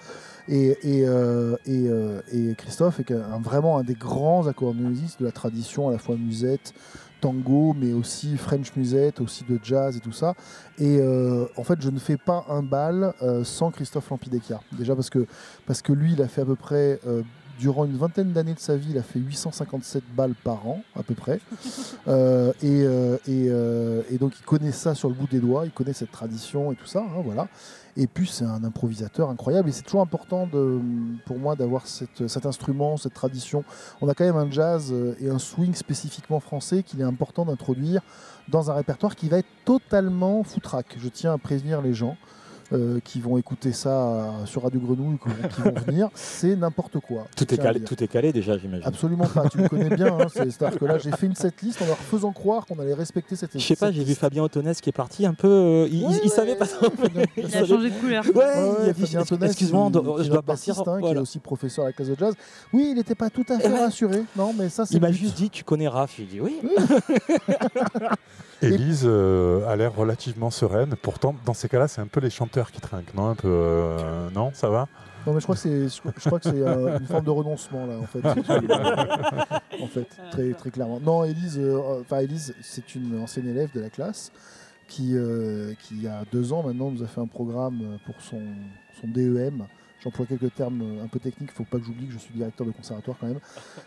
[0.49, 5.99] Et, euh, euh, Christophe est vraiment un des grands accordéonistes de la tradition, à la
[5.99, 6.75] fois musette,
[7.21, 10.35] tango, mais aussi French musette, aussi de jazz et tout ça.
[10.79, 14.61] Et euh, en fait, je ne fais pas un bal sans Christophe Lampidecchia.
[14.73, 15.27] Déjà parce que,
[15.67, 17.01] parce que lui, il a fait à peu près
[17.59, 21.03] durant une vingtaine d'années de sa vie, il a fait 857 balles par an, à
[21.03, 21.41] peu près.
[22.63, 22.85] et,
[23.29, 26.77] et, donc, il connaît ça sur le bout des doigts, il connaît cette tradition et
[26.77, 27.01] tout ça.
[27.01, 27.49] Hein, voilà.
[27.97, 30.49] Et puis c'est un improvisateur incroyable et c'est toujours important
[31.27, 33.65] pour moi d'avoir cet instrument, cette tradition.
[34.01, 37.45] On a quand même un jazz euh, et un swing spécifiquement français qu'il est important
[37.45, 38.03] d'introduire
[38.49, 40.97] dans un répertoire qui va être totalement foutraque.
[40.99, 42.17] Je tiens à prévenir les gens.
[42.75, 47.27] Euh, qui vont écouter ça sur Radio Grenouille, qui vont venir, c'est n'importe quoi.
[47.37, 48.85] Tout est, calé, tout est calé déjà, j'imagine.
[48.85, 50.19] Absolument pas, tu me connais bien.
[50.19, 53.37] Hein, C'est-à-dire que là, j'ai fait une setlist en leur faisant croire qu'on allait respecter
[53.37, 55.49] cette Je sais pas, j'ai vu Fabien Autonès qui est parti un peu.
[55.49, 56.67] Euh, il, savait pas.
[57.37, 58.25] Il a changé de couleur.
[58.35, 59.51] Ouais, il Fabien Autonès.
[59.51, 59.91] Excuse-moi,
[60.23, 60.83] je dois partir.
[60.89, 62.35] Hein, Qui est aussi professeur à la classe de jazz.
[62.73, 64.23] Oui, il n'était pas tout à fait rassuré.
[64.37, 66.59] Non, mais ça, Il m'a juste dit Tu connais Raph J'ai dit Oui.
[68.63, 70.95] Élise euh, a l'air relativement sereine.
[71.01, 74.31] Pourtant, dans ces cas-là, c'est un peu les chanteurs qui trinquent, non Un peu, euh,
[74.31, 74.89] non Ça va?
[75.27, 77.87] Non, mais je crois que c'est, je crois que c'est euh, une forme de renoncement
[77.87, 78.25] là, en fait.
[79.83, 81.01] en fait, très, très clairement.
[81.01, 81.61] Non, Élise,
[82.01, 84.31] enfin Élise, c'est une ancienne élève de la classe
[84.87, 85.17] qui,
[85.81, 88.43] qui il y a deux ans maintenant, nous a fait un programme pour son,
[89.01, 89.65] son DEM
[90.05, 92.35] J'emploie quelques termes un peu techniques, il ne faut pas que j'oublie que je suis
[92.35, 93.41] directeur de conservatoire quand même.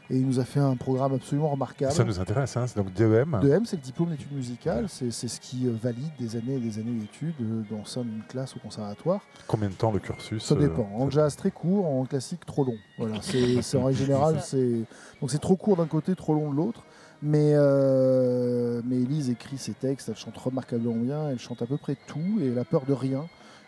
[0.10, 1.92] Et il nous a fait un programme absolument remarquable.
[1.94, 5.40] Ça nous intéresse, hein c'est donc DEM DEM, c'est le diplôme d'études musicales, c'est ce
[5.40, 8.60] qui euh, valide des années et des années d'études euh, dans sein d'une classe au
[8.60, 9.22] conservatoire.
[9.46, 10.90] Combien de temps le cursus Ça dépend.
[10.96, 12.78] En jazz, très court, en classique, trop long.
[12.98, 14.86] Voilà, c'est en règle générale, c'est
[15.22, 16.84] donc c'est trop court d'un côté, trop long de l'autre.
[17.22, 21.78] Mais, euh, mais Elise écrit ses textes, elle chante remarquablement bien, elle chante à peu
[21.78, 23.26] près tout et elle a peur de rien.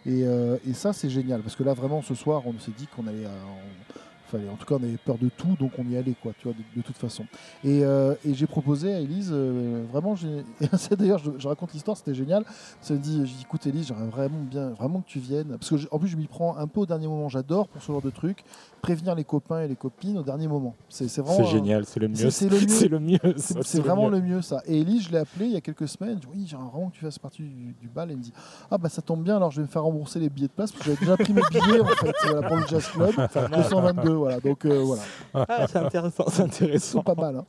[0.07, 3.07] Euh, et, ça, c'est génial parce que là, vraiment, ce soir, on s'est dit qu'on
[3.07, 3.25] allait.
[3.25, 6.53] en tout cas, on avait peur de tout, donc on y allait, quoi, tu vois,
[6.75, 7.25] de, toute façon.
[7.63, 10.15] Et, euh, j'ai proposé à Elise, euh, vraiment,
[10.97, 12.45] d'ailleurs, je, raconte l'histoire, c'était génial.
[12.81, 15.99] Ça me dit, écoute, Elise, j'aimerais vraiment bien, vraiment que tu viennes, parce que en
[15.99, 17.29] plus, je m'y prends un peu au dernier moment.
[17.29, 18.43] J'adore pour ce genre de truc
[18.79, 20.75] prévenir les copains et les copines au dernier moment.
[20.89, 21.37] C'est vraiment.
[21.37, 22.29] C'est génial, c'est le mieux.
[22.29, 23.19] C'est le mieux.
[23.37, 24.61] C'est vraiment le mieux, ça.
[24.65, 26.19] Et Ellie, je l'ai appelé il y a quelques semaines.
[26.33, 28.09] oui, j'aimerais vraiment que tu fasses partie du, bal.
[28.09, 28.33] Et il me dit
[28.71, 30.71] Ah, bah ça tombe bien, alors je vais me faire rembourser les billets de place
[30.71, 32.13] parce que j'avais déjà pris mes billets en fait,
[32.47, 33.15] pour le Jazz Club.
[33.55, 34.39] 222, voilà.
[34.39, 35.01] Donc euh, voilà.
[35.33, 37.01] Ah, c'est intéressant, c'est intéressant.
[37.01, 37.37] pas mal.
[37.37, 37.45] Hein.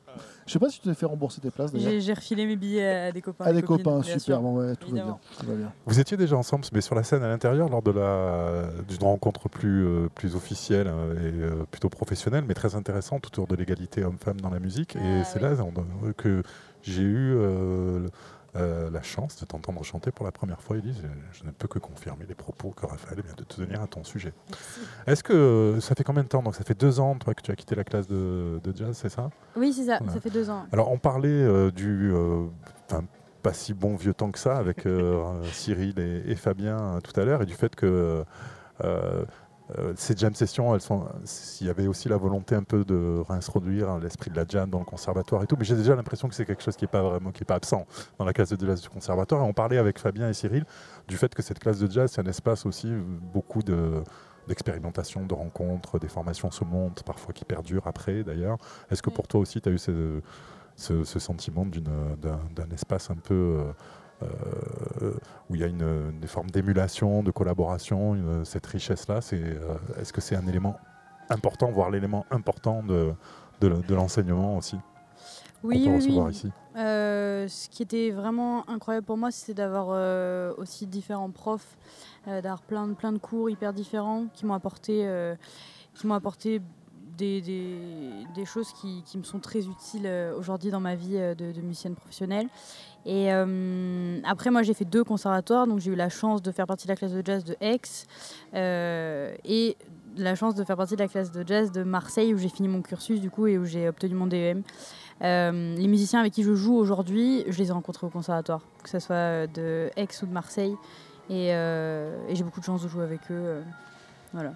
[0.51, 3.11] Je sais pas si tu t'es fait rembourser tes places J'ai refilé mes billets à
[3.13, 3.45] des copains.
[3.45, 4.41] À des copains, super.
[4.41, 5.15] Bon, ouais, tout, va
[5.53, 9.03] bien, Vous étiez déjà ensemble, mais sur la scène à l'intérieur, lors de la d'une
[9.03, 13.55] rencontre plus, euh, plus officielle euh, et euh, plutôt professionnelle, mais très intéressante autour de
[13.55, 14.97] l'égalité homme-femme dans la musique.
[14.97, 15.55] et ah c'est là
[16.17, 16.43] que
[16.83, 17.37] j'ai eu
[18.55, 21.01] euh, la chance de t'entendre chanter pour la première fois, Elise.
[21.31, 24.03] Je, ne peux que confirmer les propos que Raphaël vient de te tenir à ton
[24.03, 24.33] sujet.
[25.07, 27.51] Est-ce que ça fait combien de temps Donc ça fait deux ans, toi, que tu
[27.51, 29.29] as quitté la classe de, jazz, c'est ça?
[29.55, 29.99] Oui, c'est ça.
[30.07, 30.65] Ça fait deux ans.
[30.71, 32.47] Alors on parlait euh, du, euh,
[33.41, 34.85] pas si bon vieux temps que ça avec
[35.53, 38.25] Cyril et, Fabien tout à l'heure, et du fait que
[38.83, 39.25] euh,
[39.95, 41.05] ces jam sessions, elles sont,
[41.59, 44.79] il y avait aussi la volonté un peu de réintroduire l'esprit de la jam dans
[44.79, 47.01] le conservatoire et tout, mais j'ai déjà l'impression que c'est quelque chose qui n'est pas
[47.01, 47.85] vraiment, qui est pas absent
[48.17, 49.41] dans la classe de jazz du conservatoire.
[49.41, 50.65] Et on parlait avec Fabien et Cyril
[51.07, 52.91] du fait que cette classe de jazz, c'est un espace aussi
[53.33, 54.03] beaucoup de
[54.47, 58.57] d'expérimentation, de rencontres, des formations se montent, parfois qui perdurent après d'ailleurs.
[58.89, 60.21] Est-ce que pour toi aussi, tu as eu ce,
[60.75, 63.73] ce, ce sentiment d'un espace un peu euh, euh,
[65.49, 70.35] où il y a une, forme d'émulation, de collaboration, cette richesse-là, euh, est-ce que c'est
[70.35, 70.77] un élément
[71.29, 73.13] important, voire l'élément important de,
[73.59, 74.77] de, l'enseignement aussi
[75.63, 81.29] oui, oui, Ici euh, ce qui était vraiment incroyable pour moi, c'était d'avoir aussi différents
[81.29, 81.77] profs,
[82.25, 85.07] d'avoir plein de, plein de cours hyper différents qui m'ont apporté,
[85.95, 86.61] qui m'ont apporté
[87.21, 92.47] des, choses qui, me sont très utiles aujourd'hui dans ma vie de, de musicienne professionnelle.
[93.05, 95.67] Et euh, après, moi, j'ai fait deux conservatoires.
[95.67, 97.81] Donc, j'ai eu la chance de faire partie de la classe de jazz de Aix
[98.53, 99.77] euh, et
[100.17, 102.67] la chance de faire partie de la classe de jazz de Marseille, où j'ai fini
[102.67, 104.61] mon cursus, du coup, et où j'ai obtenu mon DEM.
[105.23, 108.89] Euh, les musiciens avec qui je joue aujourd'hui, je les ai rencontrés au conservatoire, que
[108.89, 110.75] ce soit de Aix ou de Marseille.
[111.29, 111.47] Et,
[112.33, 113.63] j'ai beaucoup de chance de jouer avec eux.
[114.33, 114.53] voilà.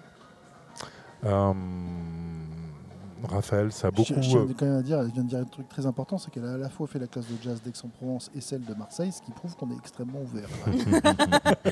[3.24, 4.14] Raphaël, ça a beaucoup.
[4.14, 6.30] Je, je, quand même à dire, je viens de dire un truc très important, c'est
[6.30, 9.12] qu'elle a à la fois fait la classe de jazz d'Aix-en-Provence et celle de Marseille,
[9.12, 10.48] ce qui prouve qu'on est extrêmement ouvert.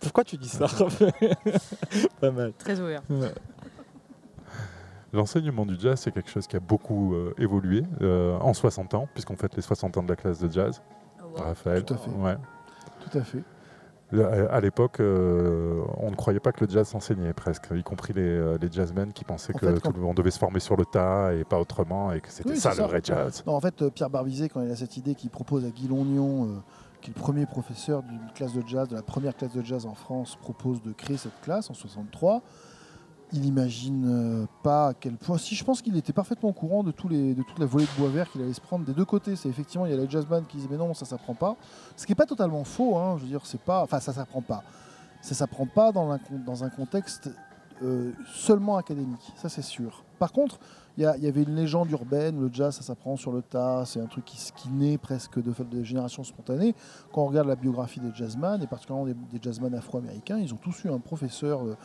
[0.00, 0.66] Pourquoi tu dis ça
[2.20, 2.52] Pas mal.
[2.54, 3.02] Très ouvert.
[5.12, 9.08] L'enseignement du jazz, c'est quelque chose qui a beaucoup euh, évolué euh, en 60 ans,
[9.12, 10.80] puisqu'on fête les 60 ans de la classe de jazz.
[11.20, 11.84] Oh, Raphaël.
[11.84, 12.10] Tout à fait.
[12.10, 12.36] Ouais.
[13.00, 13.42] Tout à fait.
[14.12, 18.22] À l'époque, euh, on ne croyait pas que le jazz s'enseignait presque, y compris les,
[18.22, 21.32] euh, les jazzmen qui pensaient que tout le monde devait se former sur le tas
[21.32, 23.44] et pas autrement, et que c'était ça le vrai jazz.
[23.46, 26.60] en fait, euh, Pierre Barbizet, quand il a cette idée qu'il propose à Guy Longnon,
[27.00, 29.86] qui est le premier professeur d'une classe de jazz, de la première classe de jazz
[29.86, 32.42] en France, propose de créer cette classe en 63
[33.32, 35.38] il n'imagine euh, pas à quel point.
[35.38, 37.84] Si je pense qu'il était parfaitement au courant de, tous les, de toute la volée
[37.84, 39.36] de bois vert qu'il allait se prendre des deux côtés.
[39.36, 41.56] C'est effectivement, il y a les jazzman qui disent mais non, ça s'apprend pas.
[41.96, 42.96] Ce qui n'est pas totalement faux.
[42.96, 43.82] Hein, je veux dire, c'est pas.
[43.82, 44.62] Enfin, ça s'apprend pas.
[45.20, 47.30] Ça s'apprend pas dans un, dans un contexte
[47.82, 49.32] euh, seulement académique.
[49.36, 50.02] Ça, c'est sûr.
[50.20, 50.58] Par contre,
[50.98, 54.06] il y, avait une légende urbaine, le jazz ça s'apprend sur le tas, c'est un
[54.06, 56.74] truc qui, qui naît presque de, de génération spontanée.
[57.10, 60.84] Quand on regarde la biographie des jazzman, et particulièrement des, des afro-américains, ils ont tous
[60.84, 61.76] eu un professeur euh,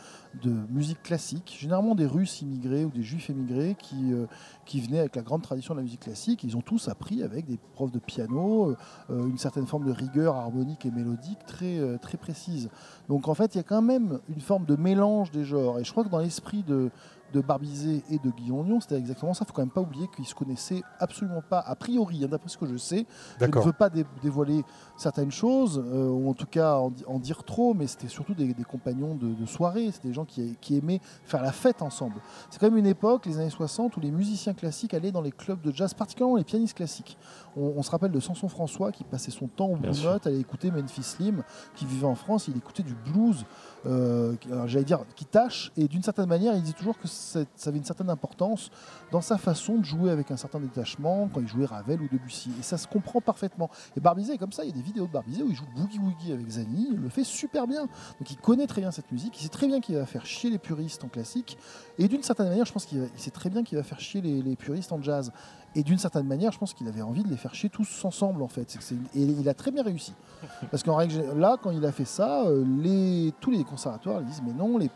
[0.42, 4.26] de musique classique, généralement des Russes immigrés ou des Juifs émigrés qui, euh,
[4.66, 6.44] qui venaient avec la grande tradition de la musique classique.
[6.44, 8.76] Ils ont tous appris avec des profs de piano,
[9.08, 12.68] euh, une certaine forme de rigueur harmonique et mélodique très, très précise.
[13.08, 15.78] Donc en fait, il y a quand même une forme de mélange des genres.
[15.78, 16.90] Et je crois que dans l'esprit de,
[17.32, 19.44] de Barbizet et de Guillaume c'était exactement ça.
[19.44, 22.48] Il faut quand même pas oublier qu'ils se connaissaient absolument pas, a priori, hein, d'après
[22.48, 23.06] ce que je sais.
[23.40, 23.90] Je ne veux pas
[24.22, 24.64] dévoiler
[24.96, 29.14] certaines choses, euh, ou en tout cas en, dire trop, mais c'était surtout des, compagnons
[29.14, 32.16] de, soirée, c'était des gens qui, aimaient faire la fête ensemble.
[32.50, 35.32] C'est quand même une époque, les années 60, où les musiciens classiques allaient dans les
[35.32, 37.16] clubs de jazz, particulièrement les pianistes classiques.
[37.56, 40.70] On, se rappelle de Samson François qui passait son temps au Blue Note, allait écouter
[40.70, 41.42] Memphis Slim,
[41.74, 43.44] qui vivait en France, il écoutait du blues,
[43.86, 44.34] euh,
[44.66, 47.84] j'allais dire, qui tâche, et d'une certaine manière, il dit toujours que ça avait une
[47.84, 48.70] certaine importance
[49.10, 52.50] dans sa façon de jouer avec un certain détachement quand il jouait Ravel ou Debussy.
[52.58, 53.70] Et ça se comprend parfaitement.
[53.96, 55.66] Et Barbizet est comme ça, il y a des vidéos de Barbizet où il joue
[55.74, 57.82] Boogie Woogie avec Zani, il le fait super bien.
[57.82, 60.50] Donc il connaît très bien cette musique, il sait très bien qu'il va faire chier
[60.50, 61.56] les puristes en classique,
[61.98, 64.56] et d'une certaine manière, je pense qu'il sait très bien qu'il va faire chier les,
[64.56, 65.32] puristes en jazz.
[65.76, 68.42] Et d'une certaine manière, je pense qu'il avait envie de les faire chier tous ensemble,
[68.42, 68.78] en fait.
[69.14, 70.14] et il a très bien réussi.
[70.70, 74.26] Parce qu'en règle là, quand il a fait ça, euh, les, tous les conservatoires ils
[74.26, 74.90] disent mais non, les,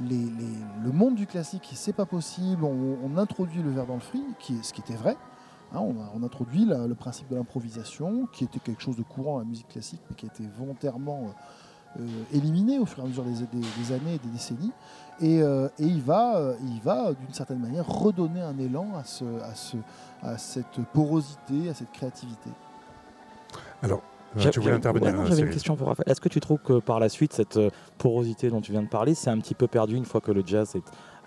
[0.00, 2.64] le monde du classique, c'est pas possible.
[2.64, 5.16] On, introduit le verre dans le fruit, qui ce qui était vrai.
[5.72, 9.44] Hein, on, introduit le principe de l'improvisation, qui était quelque chose de courant dans la
[9.44, 11.34] musique classique, mais qui a été volontairement
[11.98, 14.72] euh, éliminé au fur et à mesure des, années et des décennies.
[15.20, 19.24] Et, euh, il va, euh, il va d'une certaine manière redonner un élan à, ce,
[19.42, 19.76] à, ce,
[20.22, 22.50] à cette porosité, à cette créativité.
[23.82, 24.02] Alors,
[24.38, 26.10] tu voulais intervenir J'avais une question pour Raphaël.
[26.10, 27.58] Est-ce que tu trouves que par la suite, cette
[27.96, 30.42] porosité dont tu viens de parler, c'est un petit peu perdu une fois que le
[30.44, 30.76] jazz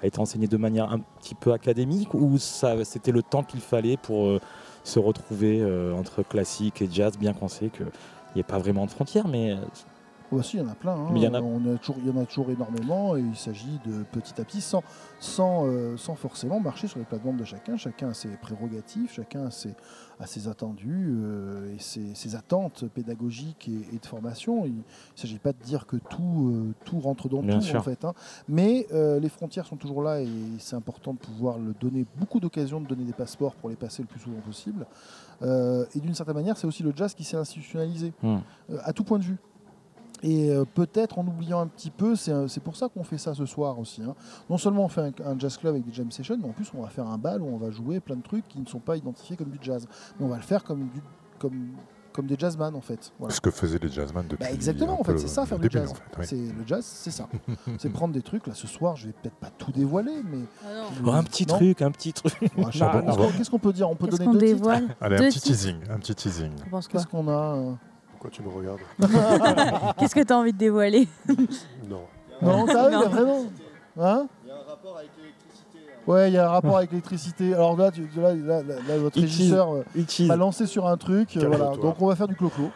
[0.01, 3.97] a été enseigné de manière un petit peu académique ou c'était le temps qu'il fallait
[3.97, 4.39] pour
[4.83, 5.63] se retrouver
[5.97, 7.87] entre classique et jazz, bien qu'on sait qu'il
[8.35, 9.57] n'y ait pas vraiment de frontières, mais
[10.31, 10.93] Oh, bah, il y en a plein.
[10.93, 11.11] Hein.
[11.13, 11.41] il, y en a...
[11.41, 14.45] On a toujours, il y en a toujours énormément et il s'agit de petit à
[14.45, 14.81] petit, sans,
[15.19, 17.75] sans, euh, sans forcément marcher sur les plates-bandes de chacun.
[17.75, 19.73] Chacun a ses prérogatives, chacun a ses,
[20.19, 24.65] a ses attendus euh, et ses, ses, attentes pédagogiques et, de formation.
[24.65, 24.81] Il ne
[25.15, 28.05] s'agit pas de dire que tout, euh, tout rentre dans tout, en fait.
[28.05, 28.13] Hein.
[28.47, 30.29] Mais les frontières sont toujours là et
[30.59, 34.01] c'est important de pouvoir le donner beaucoup d'occasions de donner des passeports pour les passer
[34.01, 34.85] le plus souvent possible.
[35.41, 38.37] et d'une certaine manière, c'est aussi le jazz qui s'est institutionnalisé, hmm.
[38.83, 39.37] à tout point de vue.
[40.23, 43.45] Et euh, peut-être en oubliant un petit peu, c'est pour ça qu'on fait ça ce
[43.45, 44.01] soir aussi.
[44.03, 44.15] Hein.
[44.49, 46.81] Non seulement on fait un, jazz club avec des jam sessions, mais en plus on
[46.81, 48.97] va faire un bal où on va jouer plein de trucs qui ne sont pas
[48.97, 49.87] identifiés comme du jazz.
[50.19, 51.01] Mais on va le faire comme, du,
[51.39, 51.69] comme,
[52.11, 53.11] comme des jazzman en fait.
[53.29, 54.43] Ce que faisaient les jazzman depuis.
[54.43, 55.93] Bah exactement, en fait, c'est ça faire du jazz.
[56.21, 57.27] c'est Le jazz, c'est ça.
[57.79, 58.47] c'est prendre des trucs.
[58.47, 60.43] Là, ce soir, je vais peut-être pas tout dévoiler, mais.
[60.65, 62.35] Ah un petit truc, un petit truc.
[62.39, 63.89] Qu'est-ce qu'on peut dire?
[63.89, 64.95] On peut donner deux dévoile?
[64.99, 65.77] Allez, un petit teasing.
[65.89, 66.51] Un petit teasing.
[66.89, 67.73] Qu'est-ce qu'on a euh?
[68.21, 71.07] Pourquoi tu me regardes Qu'est-ce que tu as envie de dévoiler
[71.89, 72.01] Non.
[72.39, 73.45] Non, t'as vraiment.
[73.99, 75.09] Hein Il y a un rapport avec
[76.05, 77.55] Ouais, il y a un rapport avec l'électricité.
[77.55, 81.35] Alors là, tu, là, là, là, votre régisseur euh, m'a lancé sur un truc.
[81.35, 81.75] Euh, voilà.
[81.77, 82.69] Donc on va faire du clo-clo.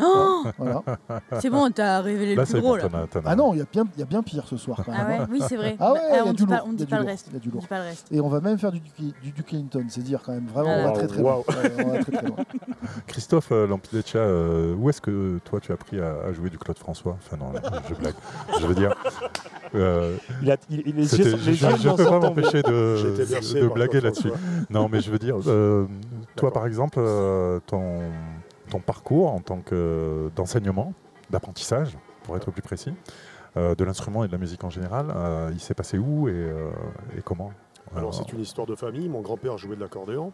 [0.00, 0.82] Oh voilà.
[1.40, 2.88] C'est bon, t'as révélé le plus gros là.
[3.24, 4.82] Ah non, il y, a bien, y a bien pire ce soir.
[4.86, 5.76] ah ouais, oui, c'est vrai.
[5.88, 7.34] Ah ouais, bah, on ne dit pas, le reste.
[7.36, 7.64] du lourd.
[8.10, 10.46] Et on va même faire du, du, du Clinton, c'est dire quand même.
[10.46, 11.42] Vraiment, on, va très, très loin.
[11.46, 12.36] on va très très loin.
[13.06, 16.78] Christophe euh, Lampidecha, euh, où est-ce que toi tu as appris à, jouer du Claude
[16.78, 17.16] François?
[17.18, 17.52] Enfin non,
[17.88, 18.14] je blague.
[18.60, 18.94] je veux dire.
[19.74, 24.32] Euh, il a, il, il est je ne peux pas m'empêcher de, de blaguer là-dessus.
[24.70, 25.86] Non, mais je veux dire, euh,
[26.36, 27.00] toi par exemple,
[27.66, 28.00] ton
[28.68, 30.92] ton parcours en tant qu'enseignement,
[31.30, 32.94] d'apprentissage, pour être plus précis,
[33.56, 35.12] euh, de l'instrument et de la musique en général.
[35.14, 36.70] Euh, il s'est passé où et, euh,
[37.24, 37.52] comment?
[37.96, 39.08] Alors, c'est une histoire de famille.
[39.08, 40.32] Mon grand-père jouait de l'accordéon.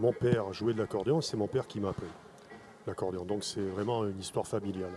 [0.00, 1.20] Mon père jouait de l'accordéon.
[1.20, 2.06] C'est mon père qui m'a appris
[2.86, 3.24] l'accordéon.
[3.24, 4.90] Donc c'est vraiment une histoire familiale.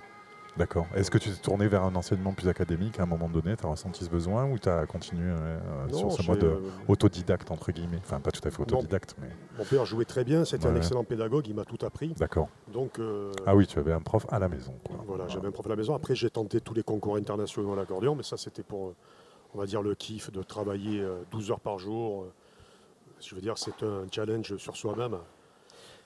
[0.55, 0.85] D'accord.
[0.95, 3.65] Est-ce que tu t'es tourné vers un enseignement plus académique à un moment donné Tu
[3.65, 5.57] as ressenti ce besoin ou tu as continué euh,
[5.91, 7.99] sur ce mode euh, autodidacte, entre guillemets?
[8.03, 9.29] Enfin, pas tout à fait autodidacte, mais.
[9.57, 12.13] Mon père jouait très bien, c'était un excellent pédagogue, il m'a tout appris.
[12.17, 12.49] D'accord.
[12.71, 12.99] Donc.
[12.99, 14.73] Euh, ah oui, tu avais un prof à la maison.
[15.07, 15.95] Voilà, j'avais un prof à la maison.
[15.95, 18.93] Après, j'ai tenté tous les concours internationaux à l'accordéon, mais ça, c'était pour,
[19.55, 22.27] on va dire, le kiff de travailler 12 heures par jour.
[23.19, 25.17] Je veux dire, c'est un challenge sur soi-même.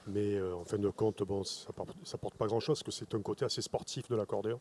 [0.08, 3.14] Mais euh, en fin de compte, bon, ça ne porte pas grand-chose, parce que c'est
[3.16, 4.60] un côté assez sportif de l'accordéon.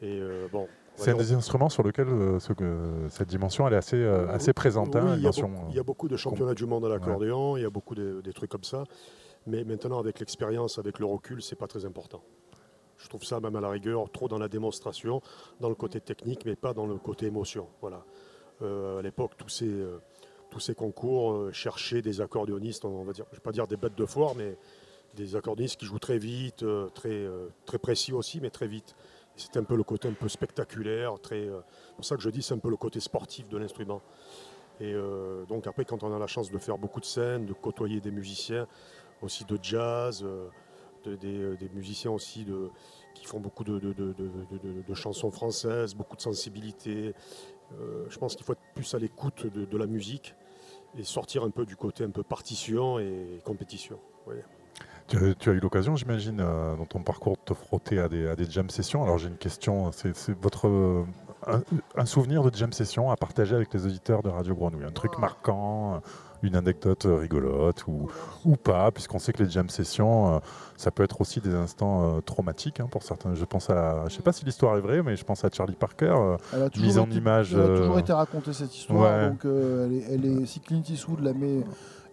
[0.00, 0.66] Et euh, bon,
[0.96, 2.38] c'est un des instruments sur lequel euh,
[3.08, 4.96] cette dimension elle est assez, assez présente.
[4.96, 7.94] Hein, il, y a beaucoup, de championnats du monde à l'accordéon, il y a beaucoup
[7.94, 8.84] de, des trucs comme ça.
[9.46, 12.22] Mais maintenant, avec l'expérience, avec le recul, c'est pas très important.
[12.96, 15.20] Je trouve ça même à la rigueur trop dans la démonstration,
[15.60, 17.68] dans le côté technique, mais pas dans le côté émotion.
[17.80, 18.04] Voilà.
[18.60, 19.84] à l'époque, tous ces
[20.52, 23.66] tous ces concours, euh, chercher des accordéonistes, on va dire, je ne vais pas dire
[23.66, 24.58] des bêtes de foire, mais
[25.14, 28.94] des accordéonistes qui jouent très vite, euh, très, euh, très précis aussi, mais très vite.
[29.34, 32.42] C'est un peu le côté un peu spectaculaire, très, c'est pour ça que je dis
[32.42, 34.02] c'est un peu le côté sportif de l'instrument.
[34.78, 34.94] Et
[35.48, 38.10] donc après, quand on a la chance de faire beaucoup de scènes, de côtoyer des
[38.10, 38.66] musiciens,
[39.22, 40.22] aussi de jazz,
[41.06, 42.46] des, musiciens aussi
[43.14, 43.80] qui font beaucoup de,
[44.92, 47.14] chansons françaises, beaucoup de sensibilité.
[48.10, 50.34] je pense qu'il faut être plus à l'écoute de, la musique
[50.98, 53.98] et sortir un peu du côté un peu partition et compétition.
[55.08, 58.36] Tu, as, eu l'occasion, j'imagine, euh, dans ton parcours, de te frotter à des, à
[58.36, 59.02] des jam sessions.
[59.02, 61.04] Alors j'ai une question, c'est votre euh,
[61.96, 65.18] un, souvenir de jam session à partager avec les auditeurs de Radio Grenouille, un truc
[65.18, 66.00] marquant,
[66.42, 68.08] une anecdote rigolote ou,
[68.44, 70.38] ou pas, puisqu'on sait que les jam sessions, euh,
[70.76, 73.34] ça peut être aussi des instants traumatiques hein, pour certains.
[73.34, 75.76] Je pense à, je sais pas si l'histoire est vraie, mais je pense à Charlie
[75.76, 76.36] Parker,
[76.76, 77.54] mise en image.
[77.54, 81.20] Elle a toujours été racontée cette histoire, donc elle, est, elle est, si Clint Eastwood
[81.20, 81.64] la met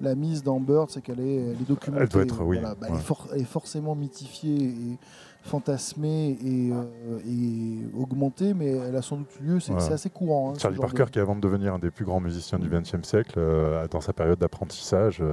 [0.01, 2.03] la mise dans Bird, c'est qu'elle est, documentée.
[2.03, 2.59] Elle doit être, oui.
[2.59, 4.97] Bah, elle, est forcément mythifiée et
[5.41, 9.59] fantasmée et, euh, augmentée, mais elle a sans doute lieu.
[9.59, 10.51] C'est assez courant.
[10.51, 13.35] Hein, Charlie Parker, qui avant de devenir un des plus grands musiciens du XXe siècle,
[13.37, 15.23] euh, dans sa période d'apprentissage,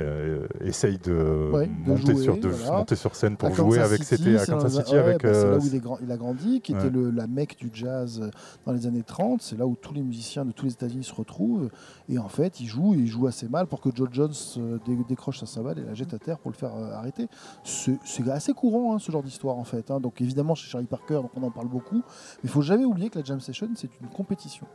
[0.00, 1.50] euh, euh, essaye de,
[1.86, 4.96] monter, sur, de monter, sur, scène pour jouer avec City à Kansas City.
[4.96, 7.70] avec, bah, c'est là où il, il, a grandi, qui était le, la mecque du
[7.72, 8.30] jazz euh,
[8.66, 9.42] dans les années 30.
[9.42, 11.70] C'est là où tous les musiciens de tous les États-Unis se retrouvent.
[12.08, 14.78] Et en fait, il joue, il joue assez mal pour que Joe Jones euh,
[15.08, 17.28] décroche sa cymbale et la jette à terre pour le faire arrêter.
[17.64, 17.98] C'est,
[18.30, 19.90] assez courant, hein, ce genre d'histoire, en fait.
[19.90, 20.00] Hein.
[20.00, 21.96] Donc évidemment, chez Charlie Parker, donc on en parle beaucoup.
[21.96, 24.66] Mais il faut jamais oublier que la jam session, c'est une compétition.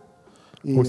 [0.67, 0.83] Euh,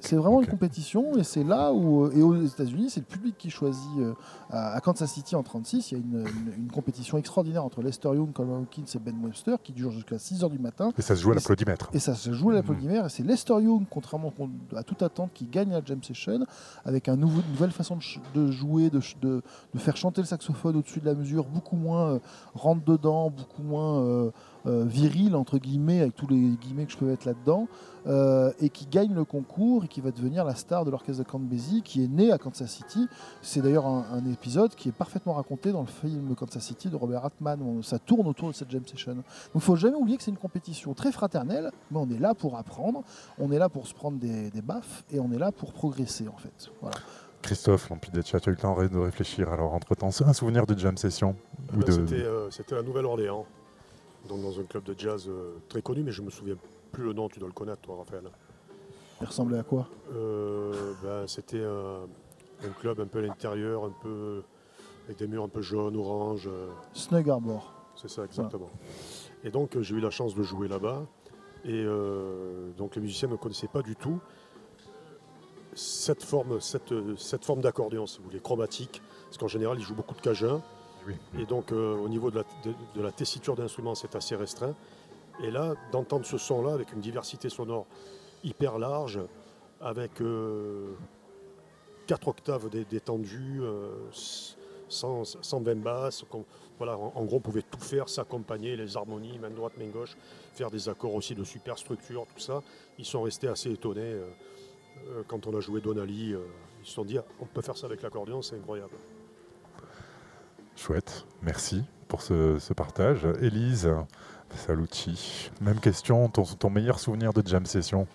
[0.00, 3.36] c'est vraiment une compétition et c'est là où, euh, et aux États-Unis, c'est le public
[3.38, 3.98] qui choisit.
[3.98, 4.12] Euh,
[4.50, 8.62] à Kansas City en 36, il y a une, compétition extraordinaire entre Lester Young, Coleman
[8.62, 10.92] Hawkins et Ben Webster qui dure jusqu'à 6h du matin.
[10.96, 11.90] Et ça se joue à l'applaudimètre.
[11.92, 12.58] Et ça se joue à mhm.
[12.58, 13.06] l'applaudimètre.
[13.06, 14.32] Et c'est Lester Young, contrairement
[14.76, 16.46] à toute attente, qui gagne la jam session
[16.84, 17.98] avec un nouveau, une nouvelle façon
[18.34, 19.42] de, jouer, de, de,
[19.76, 22.20] faire chanter le saxophone au-dessus de la mesure, beaucoup moins
[22.54, 24.30] rentre dedans, beaucoup moins.
[24.66, 27.68] Euh, viril, entre guillemets, avec tous les guillemets que je peux mettre là-dedans,
[28.06, 31.28] euh, et qui gagne le concours et qui va devenir la star de l'orchestre de
[31.28, 33.06] Count Basie, qui est né à Kansas City.
[33.42, 37.26] C'est d'ailleurs un, épisode qui est parfaitement raconté dans le film Kansas City de Robert
[37.26, 37.82] Altman.
[37.82, 39.14] ça tourne autour de cette jam session.
[39.14, 42.34] Donc il faut jamais oublier que c'est une compétition très fraternelle, mais on est là
[42.34, 43.02] pour apprendre,
[43.38, 46.38] on est là pour se prendre des, baffes, et on est là pour progresser, en
[46.38, 46.70] fait.
[46.80, 46.96] Voilà.
[47.42, 50.10] Christophe tu as eu le temps de réfléchir alors entre-temps?
[50.10, 51.36] C'est un souvenir de jam session
[51.74, 53.44] eh ben, euh, C'était la Nouvelle-Orléans.
[54.28, 55.30] Donc dans un club de jazz
[55.68, 56.56] très connu, mais je me souviens
[56.92, 58.24] plus le nom, tu dois le connaître toi Raphaël.
[59.20, 59.88] Il ressemblait à quoi?
[60.10, 62.06] Ben, C'était un,
[62.80, 64.42] club un peu à l'intérieur, un peu
[65.04, 66.48] avec des murs un peu jaunes, orange.
[66.92, 67.72] Snug Arbor.
[67.96, 68.70] C'est ça, exactement.
[69.44, 71.06] Et donc j'ai eu la chance de jouer là-bas.
[71.64, 71.84] Et
[72.76, 74.20] donc les musiciens ne connaissaient pas du tout
[75.74, 79.94] cette forme, cette, cette forme d'accordéon, si vous voulez, chromatique, parce qu'en général, ils jouent
[79.94, 80.62] beaucoup de cajun.
[81.38, 82.42] Et donc, euh, au niveau de
[82.96, 84.74] la, tessiture d'instruments, c'est assez restreint.
[85.42, 87.86] Et là, d'entendre ce son-là avec une diversité sonore
[88.42, 89.20] hyper large,
[89.80, 90.94] avec euh,
[92.06, 93.90] quatre octaves détendues, euh,
[94.88, 96.24] 120 basses,
[96.78, 100.16] voilà, en, gros, on pouvait tout faire, s'accompagner, les harmonies, main droite, main gauche,
[100.54, 102.62] faire des accords aussi de superstructure, tout ça.
[102.98, 104.00] Ils sont restés assez étonnés.
[104.02, 104.26] Euh,
[105.08, 106.40] euh, quand on a joué Donali, euh,
[106.82, 108.94] ils se sont dit ah, on peut faire ça avec l'accordéon, c'est incroyable.
[110.76, 113.26] Chouette, merci pour ce, partage.
[113.40, 113.90] Élise
[114.54, 118.06] Salucci, même question, ton, meilleur souvenir de jam session?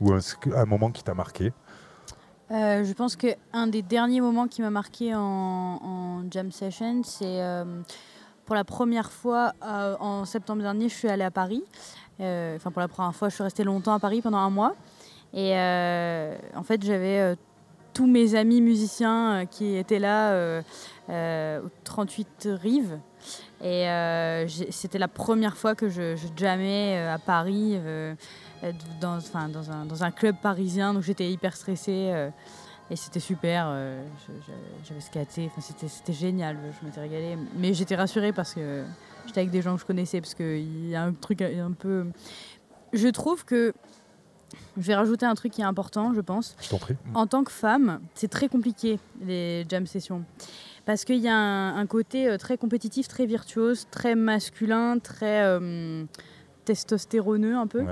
[0.00, 1.52] Ou un, moment qui t'a marqué?
[2.50, 7.40] Euh, je pense qu'un des derniers moments qui m'a marqué en, jam session, c'est
[8.44, 11.62] pour la première fois en septembre dernier, je suis allée à Paris.
[12.18, 14.74] Enfin, pour la première fois, je suis restée longtemps à Paris pendant un mois.
[15.32, 17.34] Et euh, en fait, j'avais euh,
[17.92, 20.60] tous mes amis musiciens euh, qui étaient là
[21.08, 22.98] au 38 Rives.
[23.62, 23.86] Et
[24.70, 27.78] c'était la première fois que je, je jammais à Paris,
[29.00, 29.18] dans,
[30.02, 30.94] un, club parisien.
[30.94, 32.30] Donc j'étais hyper stressée.
[32.90, 33.74] et c'était super.
[34.84, 35.50] J'avais skaté.
[35.58, 36.56] C'était génial.
[36.80, 37.36] Je m'étais régalée.
[37.56, 38.84] Mais j'étais rassurée parce que
[39.26, 40.20] j'étais avec des gens que je connaissais.
[40.20, 42.06] Parce qu'il y a un truc un peu.
[42.92, 43.74] Je trouve que
[44.80, 46.56] je vais rajouter un truc qui est important, je pense.
[46.60, 46.96] Je t'en prie.
[47.14, 50.24] En tant que femme, c'est très compliqué, les jam sessions.
[50.86, 56.04] Parce qu'il y a un, côté euh, très compétitif, très virtuose, très masculin, très euh,
[56.64, 57.84] testostéroneux un peu.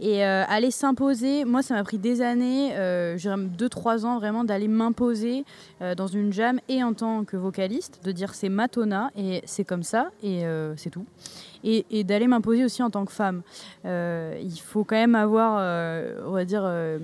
[0.00, 4.68] Et euh, aller s'imposer, moi ça m'a pris des années, euh, 2-3 ans vraiment, d'aller
[4.68, 5.44] m'imposer
[5.96, 9.82] dans une jam et en tant que vocaliste, de dire c'est Matona et c'est comme
[9.82, 10.44] ça et
[10.76, 11.06] c'est tout
[11.64, 13.42] et, d'aller m'imposer aussi en tant que femme.
[13.84, 16.98] Euh, il faut quand même avoir, euh, on va dire, euh,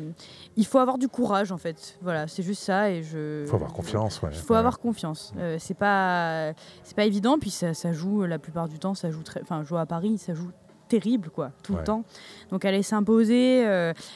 [0.56, 1.98] il faut avoir du courage en fait.
[2.02, 3.42] Voilà, c'est juste ça et je.
[3.42, 4.30] Il faut avoir confiance, ouais.
[4.32, 5.32] Il faut avoir confiance.
[5.58, 6.52] c'est pas,
[6.82, 7.38] c'est pas évident.
[7.38, 10.18] Puis ça, ça, joue la plupart du temps, ça joue très, enfin, jouer à Paris,
[10.18, 10.50] ça joue
[10.88, 12.02] terrible quoi tout le temps
[12.50, 13.64] donc aller s'imposer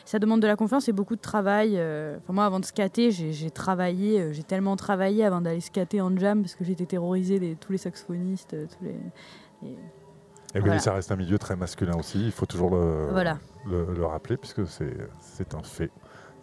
[0.04, 3.50] ça demande de la confiance et beaucoup de travail enfin, moi avant de skater j'ai
[3.52, 7.70] travaillé j'ai tellement travaillé avant d'aller skater en jam parce que j'étais terrorisée des tous
[7.70, 8.96] les saxophonistes tous les
[10.54, 13.08] et oui, ça reste un milieu très masculin aussi, il faut toujours le,
[13.66, 15.90] le, rappeler, puisque c'est un fait.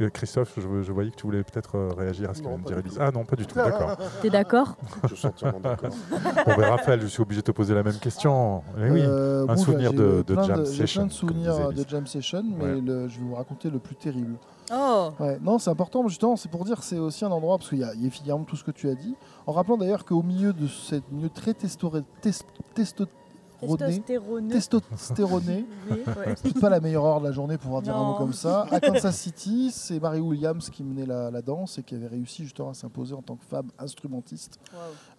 [0.10, 2.78] Christophe, je, voyais que tu voulais peut-être euh, réagir à ce que vient de dire
[2.80, 2.98] Elise.
[3.00, 3.98] Ah non, pas du tout, d'accord.
[4.22, 4.76] T'es d'accord
[5.08, 5.92] Je suis entièrement d'accord.
[6.10, 8.64] bon, ben, Raphaël, je suis obligé de te poser la même question.
[8.78, 10.86] Eh oui, euh, un souvenir de, de, jam session.
[10.86, 14.38] J'ai plein de souvenirs de jam session, mais je vais vous raconter le plus terrible.
[14.74, 17.70] Oh ouais, Non, c'est important, justement, c'est pour dire que c'est aussi un endroit, parce
[17.70, 20.54] qu'il y, a évidemment tout ce que tu as dit, en rappelant d'ailleurs qu'au milieu
[20.54, 21.92] de cette milieu très testo,
[23.62, 25.66] testo, Testostéroné.
[26.36, 28.66] C'est pas la meilleure heure de la journée pour pouvoir dire un mot comme ça.
[28.72, 32.70] À Kansas City, c'est Mary Williams qui menait la, danse et qui avait réussi justement
[32.70, 34.60] à s'imposer en tant que femme instrumentiste.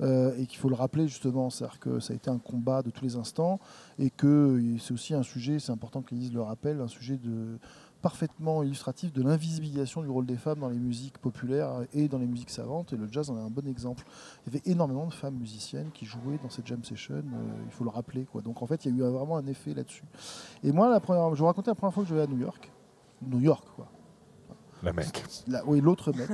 [0.00, 2.90] Euh, et qu'il faut le rappeler justement, c'est-à-dire que ça a été un combat de
[2.90, 3.60] tous les instants
[3.98, 7.58] et que c'est aussi un sujet, c'est important que le rappelle, un sujet de
[8.02, 12.26] parfaitement illustratif de l'invisibilisation du rôle des femmes dans les musiques populaires et dans les
[12.26, 12.92] musiques savantes.
[12.92, 14.04] Et le jazz en est un bon exemple.
[14.44, 17.70] Il y avait énormément de femmes musiciennes qui jouaient dans cette jam session, euh, il
[17.70, 18.26] faut le rappeler.
[18.44, 20.04] Donc en fait, il y a eu vraiment un effet là-dessus.
[20.64, 22.70] Et moi, je vous racontais la première fois que je vais à New York.
[23.22, 23.88] New York, quoi.
[24.82, 25.24] La mec.
[25.66, 26.28] oui, l'autre mec.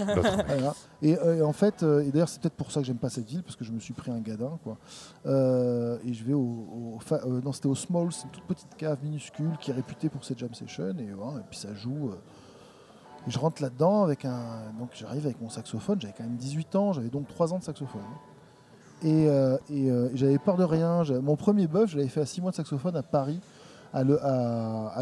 [1.02, 3.28] et, euh, en fait, euh, et d'ailleurs, c'est peut-être pour ça que j'aime pas cette
[3.28, 4.58] ville, parce que je me suis pris un gadin.
[4.64, 4.78] Quoi.
[5.26, 6.98] Euh, et je vais au.
[7.44, 10.38] non, c'était au Small, c'est une toute petite cave minuscule qui est réputée pour cette
[10.38, 10.94] jam session.
[10.98, 12.10] Et, et puis ça joue.
[13.26, 14.72] et je rentre là-dedans avec un.
[14.78, 17.64] Donc j'arrive avec mon saxophone, j'avais quand même 18 ans, j'avais donc 3 ans de
[17.64, 18.00] saxophone.
[19.02, 19.26] Et,
[19.70, 21.02] et j'avais peur de rien.
[21.22, 23.40] Mon premier buff, je l'avais fait à 6 mois de saxophone à Paris
[23.92, 24.18] à, le,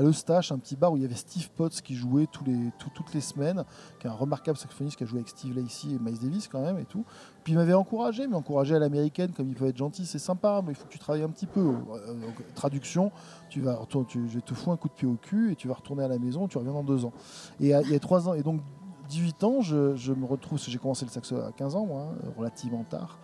[0.03, 3.65] l'Eustache, un petit bar où il y avait Steve Potts qui jouait toutes les semaines,
[3.99, 6.61] qui est un remarquable saxophoniste qui a joué avec Steve Lacey et Miles Davis quand
[6.61, 7.05] même et tout.
[7.45, 10.63] Puis il m'avait encouragé, mais encouragé à l'américaine, comme il peut être gentil, c'est sympa,
[10.65, 11.61] mais il faut que tu travailles un petit peu.
[11.61, 12.15] Euh,
[12.55, 13.13] traduction,
[13.49, 16.05] tu vas, je te fous un coup de pied au cul et tu vas retourner
[16.05, 17.13] à la maison, tu reviens dans deux ans.
[17.61, 18.61] Et il y a trois ans, et donc
[19.09, 23.19] 18 ans, je, me retrouve, j'ai commencé le saxo à 15 ans, hein, relativement tard.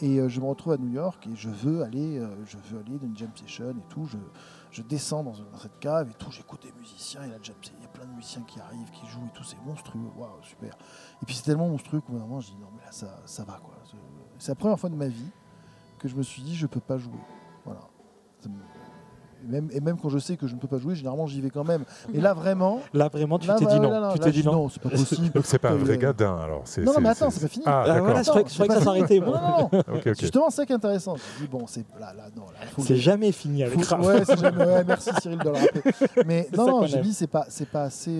[0.00, 2.80] Et euh, je me retrouve à New York et je veux aller, euh, je veux
[2.80, 4.08] aller dans une jam session et tout.
[4.70, 7.84] Je descends dans, cette cave et tout, j'écoute des musiciens, il y, a il y
[7.84, 10.76] a plein de musiciens qui arrivent, qui jouent et tout, c'est monstrueux, waouh, super.
[11.22, 13.20] Et puis c'est tellement monstrueux qu'au bout d'un moment, je dis non, mais là, ça,
[13.26, 13.74] ça va quoi.
[14.38, 15.30] C'est la première fois de ma vie
[15.98, 17.20] que je me suis dit, je peux pas jouer.
[17.64, 17.80] Voilà.
[19.44, 21.40] Et même, et même quand je sais que je ne peux pas jouer, généralement j'y
[21.40, 21.84] vais quand même.
[22.12, 22.80] Et là vraiment.
[22.92, 24.12] Là vraiment, tu t'es dit non.
[24.12, 24.68] tu t'es dit non.
[24.68, 25.30] c'est pas possible.
[25.30, 26.64] Donc c'est pas un vrai gadin alors.
[26.78, 27.64] Non, non, mais attends, c'est pas fini.
[27.66, 28.04] Ah, d'accord.
[28.04, 29.20] Voilà, je croyais que ça s'arrêtait.
[29.20, 29.82] Non, non, non.
[30.18, 31.16] Justement, c'est ça qui est intéressant.
[31.16, 32.44] Je dis bon, c'est là, là, non.
[32.78, 33.98] C'est jamais fini avec ça.
[33.98, 34.64] Ouais, c'est jamais.
[34.64, 35.82] Ouais, merci Cyril de le rappeler.
[36.26, 38.10] Mais non, non, j'ai dit c'est pas, c'est pas assez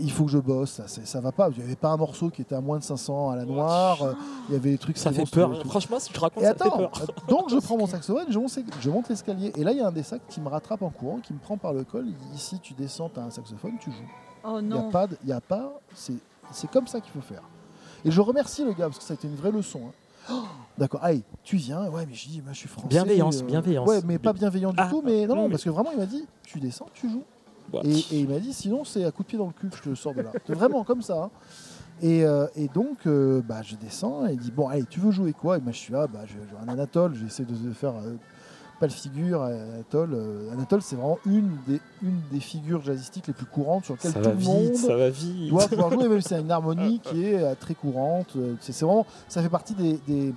[0.00, 1.48] il faut que je bosse, ça, ça va pas.
[1.50, 4.02] Il n'y avait pas un morceau qui était à moins de 500 à la noire.
[4.02, 4.12] Euh,
[4.48, 4.96] il y avait des trucs.
[4.96, 5.62] Ça fait peur.
[5.66, 6.92] Franchement, si je raconte, et ça attends, fait peur.
[7.02, 9.52] Euh, donc je prends mon saxophone, je monte, je monte l'escalier.
[9.56, 11.38] Et là, il y a un des sacs qui me rattrape en courant, qui me
[11.38, 12.06] prend par le col.
[12.34, 14.10] Ici, tu descends, tu as un saxophone, tu joues.
[14.44, 14.62] Oh non.
[14.62, 15.06] Il n'y a pas.
[15.26, 15.80] Y a pas
[16.52, 17.42] c'est comme ça qu'il faut faire.
[18.04, 19.80] Et je remercie le gars parce que ça a été une vraie leçon.
[19.86, 19.92] Hein.
[20.30, 20.42] Oh,
[20.78, 22.88] d'accord, allez, tu viens, ouais, mais je dis, moi je suis français.
[22.88, 23.88] Bienveillance, euh, bienveillance.
[23.88, 26.06] Ouais, mais pas bienveillant du ah, tout, mais non, non, parce que vraiment, il m'a
[26.06, 27.24] dit, tu descends, tu joues.
[27.84, 29.82] Et, il m'a dit sinon c'est à coup de pied dans le cul que je
[29.82, 30.32] te sors de là.
[30.46, 31.24] C'est vraiment comme ça.
[31.24, 31.30] Hein.
[32.02, 35.32] Euh, et, donc euh, bah, je descends et il dit bon allez tu veux jouer
[35.32, 35.58] quoi?
[35.58, 38.16] Et moi je suis là, bah, je joue un Anatole, j'essaie de, faire euh,
[38.80, 40.16] pas le figure, Anatole.
[40.52, 44.28] Anatole c'est vraiment une des, une des figures jazzistiques les plus courantes sur lesquelles tout
[44.28, 45.50] le monde ça va vite.
[45.50, 48.36] doit pouvoir jouer, même c'est une harmonie qui est très courante.
[48.60, 50.34] C'est vraiment, ça fait partie des, des,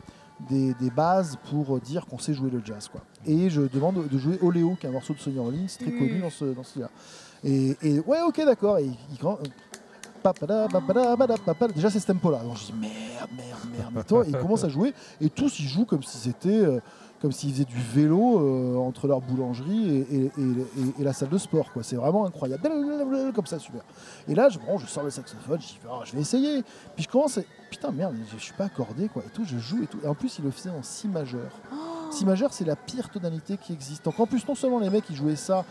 [0.49, 2.87] des, bases pour dire qu'on sait jouer le jazz.
[2.87, 3.01] Quoi.
[3.25, 6.19] Et je demande de jouer Oléo, qui est un morceau de Sonny Rollins, très connu
[6.19, 6.89] dans ce, dans ce là
[7.43, 8.79] et, et, ouais, ok, d'accord.
[8.79, 9.17] Et il,
[11.75, 12.39] Déjà, c'est ce tempo-là.
[12.39, 14.25] Donc je dis merde, merde, merde.
[14.25, 14.93] Et, il commence à jouer.
[15.21, 16.49] Et tous, ils jouent comme si c'était.
[16.49, 16.79] Euh,
[17.21, 20.31] comme s'ils faisaient du vélo euh, entre leur boulangerie et,
[20.99, 21.69] et, la salle de sport.
[21.81, 22.61] C'est vraiment incroyable.
[23.33, 23.81] Comme ça, super.
[24.27, 26.63] Et là, je, bon, je sors le saxophone, je dis, oh, je vais essayer.
[26.95, 27.39] Puis je commence,
[27.69, 29.23] putain, merde, je suis pas accordé, quoi.
[29.25, 29.99] Et tout, je joue et tout.
[30.03, 31.51] Et en plus, il le faisait en si majeur.
[32.11, 34.05] Si majeur, c'est la pire tonalité qui existe.
[34.05, 35.65] Donc en plus, non seulement les mecs, ils jouaient ça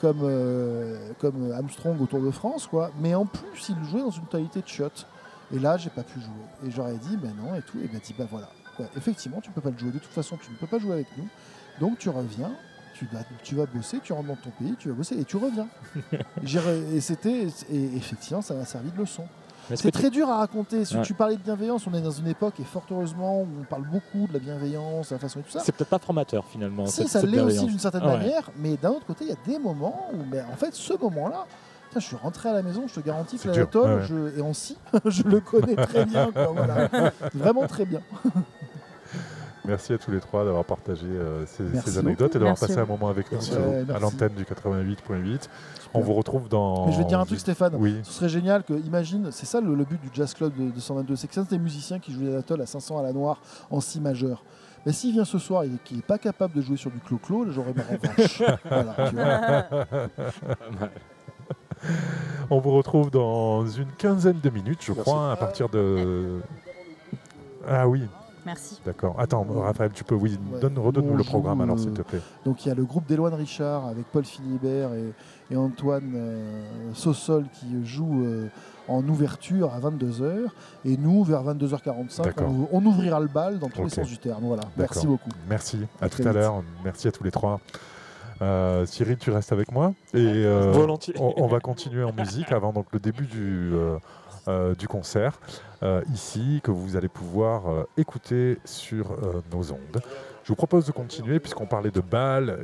[0.00, 2.90] comme, euh, comme Armstrong au Tour de France, quoi.
[3.00, 4.86] Mais en plus, il jouait dans une tonalité de shot.
[5.54, 6.66] Et là, j'ai pas pu jouer.
[6.66, 7.78] Et j'aurais dit, ben non, et tout.
[7.78, 8.48] Et ben dit, ben voilà.
[8.96, 9.90] Effectivement, tu peux pas le jouer.
[9.90, 11.28] De toute façon, tu ne peux pas jouer avec nous.
[11.80, 12.52] Donc tu reviens,
[12.94, 15.36] tu vas, tu vas bosser, tu rentres dans ton pays, tu vas bosser et tu
[15.36, 15.68] reviens.
[16.94, 19.24] et c'était, et effectivement, ça m'a servi de leçon.
[19.74, 20.84] C'est très dur à raconter.
[20.84, 23.64] Si tu parlais de bienveillance, on est dans une époque, et fort heureusement, où on
[23.64, 25.60] parle beaucoup de la bienveillance, la façon et tout ça.
[25.60, 26.86] C'est peut-être pas formateur finalement.
[26.86, 29.58] Si, ça l'est aussi d'une certaine manière, mais d'un autre côté, il y a des
[29.58, 31.46] moments où, ben, en fait, ce moment-là,
[31.94, 34.38] je suis rentré à la maison, je te garantis que l'anatole, je...
[34.38, 36.30] et en si, je le connais très bien.
[37.34, 38.00] Vraiment très bien.
[39.64, 43.08] Merci à tous les trois d'avoir partagé euh, ces, anecdotes et d'avoir passé un moment
[43.08, 43.38] avec nous
[43.94, 45.48] à l'antenne du 88.8.
[45.94, 46.86] On vous retrouve dans.
[46.86, 47.74] Mais je vais te dire un truc, Stéphane.
[47.78, 48.00] Oui.
[48.02, 51.28] Ce serait génial que, imagine, c'est ça le, but du Jazz Club de, 122, c'est
[51.28, 53.40] que c'est des musiciens qui jouent l'atoll à 500 à la noire
[53.70, 54.42] en si majeur.
[54.84, 57.46] Mais s'il vient ce soir et qu'il n'est pas capable de jouer sur du clo-clo,
[57.50, 58.42] j'aurais ma revanche.
[58.64, 59.68] voilà,
[62.50, 66.40] On vous retrouve dans une quinzaine de minutes, je crois, à partir de.
[67.68, 68.02] Ah oui,
[68.44, 68.80] Merci.
[68.84, 69.14] D'accord.
[69.18, 72.20] Attends, Raphaël, tu peux, oui, redonne-nous le programme alors, s'il te plaît.
[72.44, 75.12] Donc il y a le groupe d'Éloine Richard avec Paul Philibert et,
[75.54, 76.62] Antoine euh,
[76.94, 78.48] Sossol qui joue euh,
[78.88, 80.46] en ouverture à 22h.
[80.86, 82.32] Et nous, vers 22h45,
[82.72, 84.44] on, ouvrira le bal dans tous les sens du terme.
[84.44, 84.62] Voilà.
[84.78, 85.28] Merci beaucoup.
[85.50, 85.86] Merci.
[86.00, 86.62] À, tout à l'heure.
[86.82, 87.60] Merci à tous les trois.
[88.40, 91.14] Euh, Cyril, tu restes avec moi et Volontiers.
[91.18, 93.74] On, va continuer en musique avant donc le début du,
[94.46, 95.38] du concert.
[95.82, 100.00] Euh, ici, que vous allez pouvoir euh, écouter sur euh, nos ondes.
[100.44, 102.60] Je vous propose de continuer puisqu'on parlait de bal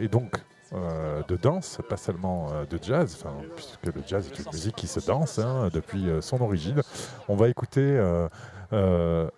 [0.00, 0.32] et, donc
[1.28, 3.24] de danse, pas seulement de jazz,
[3.54, 6.80] puisque le jazz est une musique qui se danse hein, depuis son origine.
[7.28, 8.00] On va écouter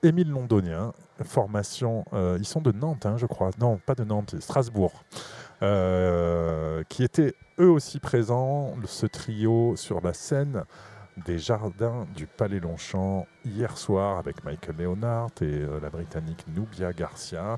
[0.02, 0.92] Émile Londonien,
[1.24, 2.04] formation,
[2.38, 4.92] ils sont de Nantes, hein, je crois, non, pas de Nantes, Strasbourg,
[5.61, 10.64] qui étaient eux aussi présents, ce trio sur la scène
[11.24, 16.92] des jardins du Palais Longchamp hier soir avec Michael Leonard et euh, la Britannique Nubia
[16.92, 17.56] Garcia.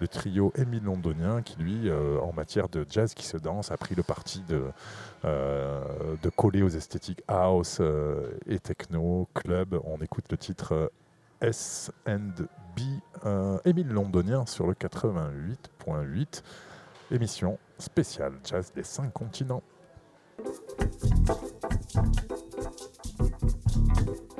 [0.00, 3.76] Le trio Émile Londonien qui, lui, euh, en matière de jazz qui se danse, a
[3.76, 4.64] pris le parti de,
[5.24, 5.84] euh,
[6.22, 7.80] de coller aux esthétiques house
[8.46, 9.78] et techno, club.
[9.84, 10.90] On écoute le titre
[11.40, 12.30] S and
[12.76, 12.80] B
[13.64, 16.42] Émile Londonien sur le 88.8.
[17.12, 19.62] Émission spéciale jazz des cinq continents.
[23.30, 24.31] thank you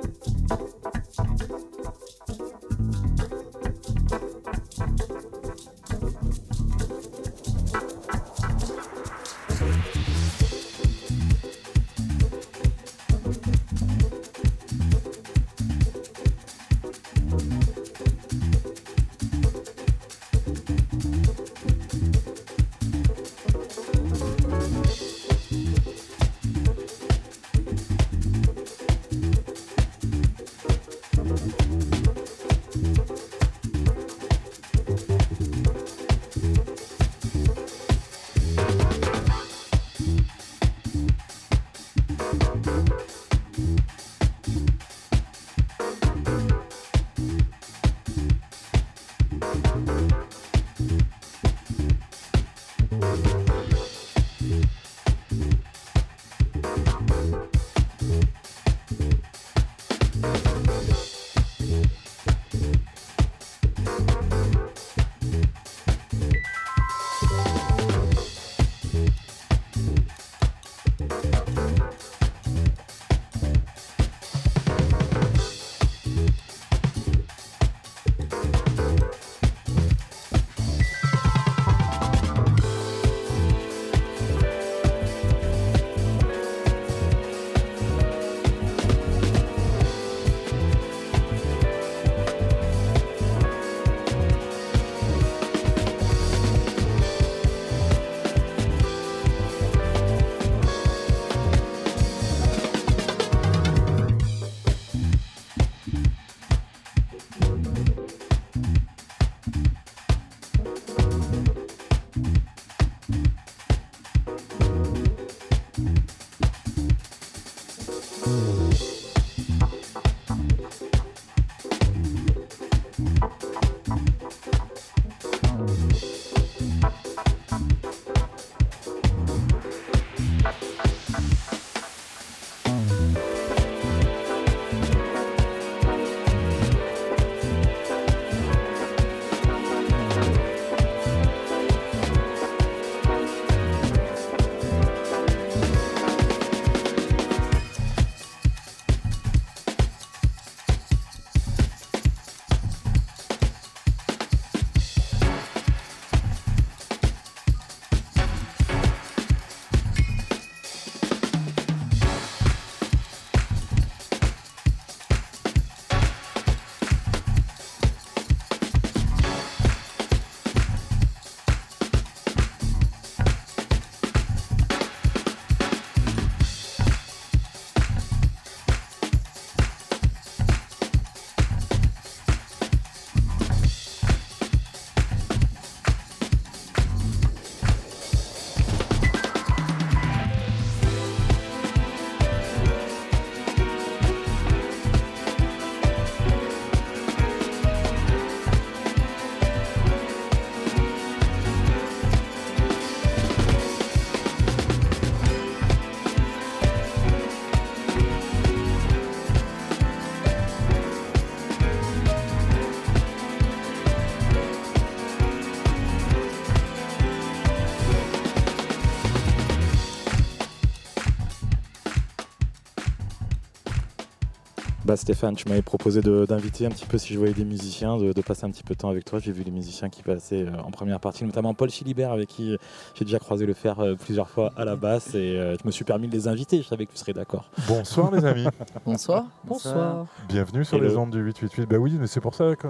[224.93, 228.21] Bah Stéphane, tu m'avais proposé d'inviter un petit peu si je voyais des musiciens, de,
[228.21, 229.17] passer un petit peu de temps avec toi.
[229.17, 232.55] J'ai vu les musiciens qui passaient euh, en première partie, notamment Paul Chilibert avec qui
[232.93, 235.71] j'ai déjà croisé le fer euh, plusieurs fois à la basse et euh, je me
[235.71, 236.61] suis permis de les inviter.
[236.61, 237.49] Je savais que tu serais d'accord.
[237.67, 238.45] Bonsoir les amis.
[238.85, 239.25] Bonsoir.
[239.43, 240.05] Bonsoir.
[240.27, 241.67] Bienvenue sur les ondes du 888.
[241.67, 242.67] Bah oui, mais c'est pour ça que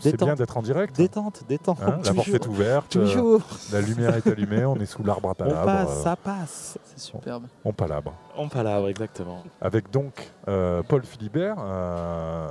[0.00, 0.94] c'est bien d'être en direct.
[0.98, 1.78] Détente, détente.
[1.80, 2.90] Hein, la porte est ouverte.
[2.90, 3.40] Toujours.
[3.72, 4.66] la lumière est allumée.
[4.66, 5.60] On est sous l'arbre à palabre.
[5.62, 6.78] On passe, ça passe.
[6.84, 7.44] C'est superbe.
[7.64, 8.12] On palabre.
[8.36, 9.42] On palabre, exactement.
[9.62, 10.12] Avec donc
[10.46, 12.48] Paul Philibert, euh,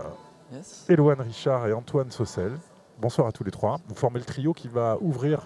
[1.20, 2.52] Richard et Antoine Saucel.
[3.00, 3.80] Bonsoir à tous les trois.
[3.88, 5.42] Vous formez le trio qui va ouvrir,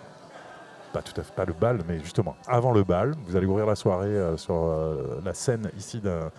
[0.93, 3.15] pas tout à fait pas le bal, mais justement avant le bal.
[3.25, 6.31] Vous allez ouvrir la soirée euh, sur euh, la scène ici d'un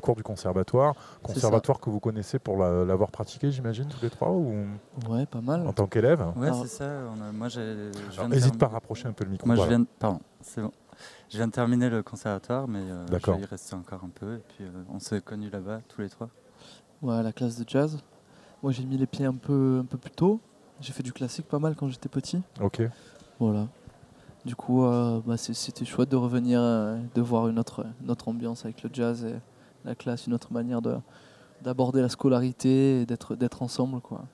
[0.00, 0.94] cours du conservatoire.
[1.22, 4.66] Conservatoire que vous connaissez pour l'avoir pratiqué, j'imagine, tous les trois ou...
[5.08, 5.66] Ouais, pas mal.
[5.66, 6.24] En tant qu'élève?
[6.36, 6.90] Ouais, c'est ça.
[7.32, 7.48] moi,
[8.28, 9.46] N'hésite pas à rapprocher un peu le micro.
[9.46, 10.70] Moi, je viens Pardon, c'est bon.
[11.28, 14.36] Je viens de terminer le conservatoire, mais euh, je vais y rester encore un peu.
[14.36, 16.28] Et puis, on s'est connus là-bas, tous les trois.
[17.02, 17.98] Ouais, la classe de jazz.
[18.62, 20.40] Moi, j'ai mis les pieds un peu, un peu plus tôt.
[20.80, 22.40] J'ai fait du classique pas mal quand j'étais petit.
[22.60, 22.82] Ok.
[23.40, 23.68] Voilà.
[24.44, 28.64] Du coup, euh, bah, c'était chouette de revenir, euh, de voir une autre, autre ambiance
[28.64, 29.34] avec le jazz et
[29.84, 30.80] la classe, une autre manière
[31.60, 34.00] d'aborder la scolarité et d'être ensemble.
[34.00, 34.24] quoi.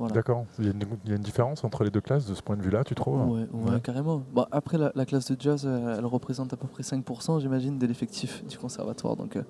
[0.00, 0.44] D'accord.
[0.58, 2.94] Il, y, a une différence entre les deux classes de ce point de vue-là, tu
[2.94, 4.22] trouves ouais, carrément.
[4.32, 8.44] Bon, après, la, classe de jazz, elle représente à peu près 5%, j'imagine, de l'effectif
[8.44, 9.16] du conservatoire.
[9.16, 9.42] Donc, euh,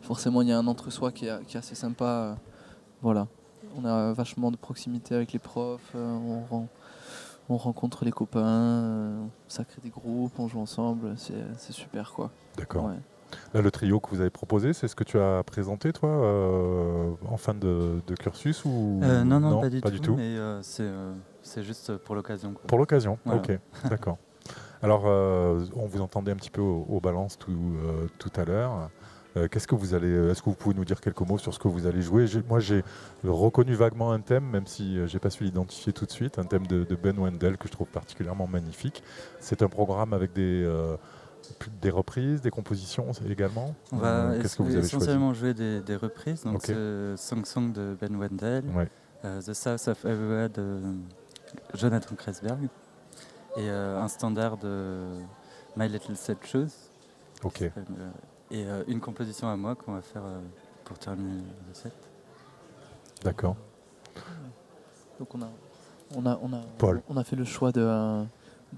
[0.00, 2.36] forcément, il y a un entre-soi qui, est assez sympa.
[3.02, 3.26] voilà.
[3.76, 6.68] On a vachement de proximité avec les profs, euh, on,
[7.48, 12.30] on, rencontre les copains, euh, ça crée des groupes, on joue ensemble, c'est super quoi.
[12.58, 12.90] D'accord.
[13.54, 17.10] Là, le trio que vous avez proposé, c'est ce que tu as présenté, toi, euh,
[17.28, 22.54] en fin de, cursus ou non, non, pas du tout, Mais c'est juste pour l'occasion.
[22.66, 23.58] Pour l'occasion, ok,
[23.90, 24.18] d'accord.
[24.82, 27.76] Alors, on vous entendait un petit peu au, au balance tout,
[28.18, 28.90] tout à l'heure.
[29.36, 31.54] Euh, qu'est-ce que vous allez euh, Est-ce que vous pouvez nous dire quelques mots sur
[31.54, 32.26] ce que vous allez jouer?
[32.48, 32.84] Moi, j'ai
[33.24, 36.44] reconnu vaguement un thème, même si euh, j'ai pas su l'identifier tout de suite, un
[36.44, 39.02] thème de, Ben Wendell que je trouve particulièrement magnifique.
[39.40, 40.68] C'est un programme avec des
[41.80, 46.44] des reprises, des compositions également On va que vous avez essentiellement jouer des, reprises.
[46.44, 46.66] Donc,
[47.16, 48.64] Song Song de Ben Wendell,
[49.22, 50.80] The South of Everywhere de
[51.74, 52.68] Jonathan Kresberg
[53.56, 55.04] et un standard de
[55.76, 56.90] My Little Set Shoes.
[57.44, 57.70] Ok
[58.52, 60.38] et euh, une composition à moi qu'on va faire euh,
[60.84, 61.94] pour terminer le set.
[63.24, 63.56] D'accord.
[65.18, 65.50] Donc on a,
[66.14, 66.60] on a, on a,
[67.08, 68.24] On a fait le choix de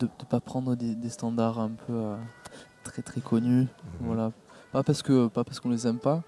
[0.01, 2.15] ne euh, de, pas prendre des, standards un peu
[2.83, 3.63] très très connus.
[3.63, 3.69] Mhm.
[4.01, 4.33] Voilà.
[4.73, 6.23] Pas parce que pas parce qu'on les aime pas,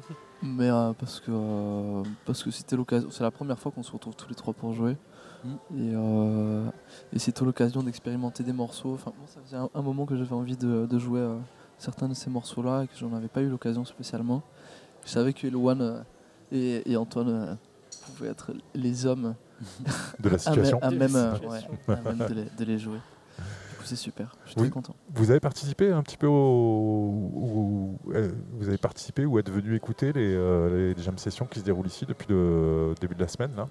[0.42, 3.10] mais parce que parce que c'était l'occasion.
[3.10, 4.96] C'est la première fois qu'on se retrouve tous les trois pour jouer.
[5.44, 5.78] Mhm.
[5.78, 8.94] Et, et c'était l'occasion d'expérimenter des morceaux.
[8.94, 11.24] Enfin, ça faisait un, moment que j'avais envie de, de jouer
[11.78, 14.42] certains de ces morceaux-là et que j'en avais pas eu l'occasion spécialement.
[15.04, 16.04] Je savais que Eloane
[16.52, 17.54] euh, et, Antoine euh,
[18.06, 19.34] pouvaient être les hommes
[20.20, 21.34] de la situation, à, même, euh,
[22.58, 22.98] de, les, jouer.
[23.84, 24.34] C'est super.
[24.44, 24.94] Je suis très content.
[25.14, 30.94] Vous avez participé un petit peu au, vous avez participé ou êtes venu écouter les,
[30.98, 33.68] jam sessions qui se déroulent ici depuis le début de la semaine là?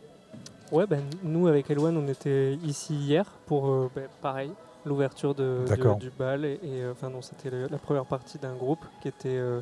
[0.71, 4.51] Ouais, ben, nous avec Eloane, on était ici hier pour ben, pareil
[4.85, 5.65] l'ouverture de,
[5.99, 6.45] du bal.
[6.45, 9.61] Et, euh, enfin, non, c'était la première partie d'un groupe qui était euh,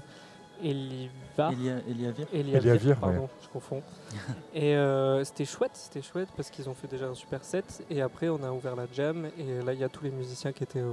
[0.64, 1.52] Eliva.
[1.88, 2.28] Eliavir.
[2.34, 3.82] Eliavir, pardon, je confonds.
[4.54, 7.84] et euh, c'était chouette, c'était chouette parce qu'ils ont fait déjà un super set.
[7.90, 9.28] Et après, on a ouvert la jam.
[9.38, 10.84] Et là, il y a tous les musiciens qui étaient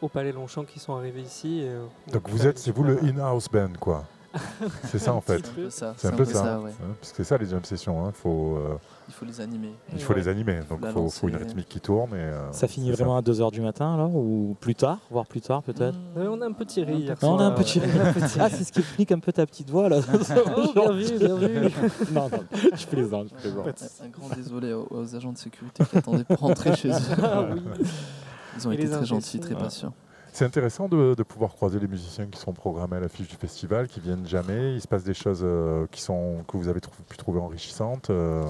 [0.00, 1.64] au Palais Longchamp qui sont arrivés ici.
[2.10, 4.04] donc, vous êtes, c'est vous le in-house band, quoi
[4.84, 5.50] c'est ça en fait.
[5.70, 6.60] C'est un peu ça.
[7.00, 8.04] Parce que c'est ça les jam sessions.
[8.04, 8.12] Hein.
[8.12, 8.78] Faut, euh,
[9.08, 9.74] il faut les animer.
[9.92, 10.60] Il faut les animer.
[10.68, 12.10] Donc il faut, une rythmique qui tourne.
[12.14, 15.40] Et, euh, ça finit vraiment à 2h du matin alors Ou plus tard Voire plus
[15.40, 16.20] tard peut-être mmh.
[16.20, 17.14] On a un petit rire.
[17.22, 17.80] On a un petit
[18.40, 20.00] ah, c'est ce qui explique un peu ta petite voix là.
[20.56, 21.70] oh, bien vu, bien vu.
[22.12, 22.40] non, non,
[22.74, 23.28] je plaisante.
[23.36, 23.84] Je plaisante.
[24.02, 27.16] Un grand désolé aux, agents de sécurité qui attendaient pour rentrer chez eux.
[27.22, 27.46] Ah
[28.56, 29.94] Ils ont été très gentils, très patients.
[30.32, 34.00] C'est intéressant de, pouvoir croiser les musiciens qui sont programmés à l'affiche du festival, qui
[34.00, 34.74] viennent jamais.
[34.74, 38.42] Il se passe des choses euh, qui sont, que vous avez pu trouver enrichissantes, euh,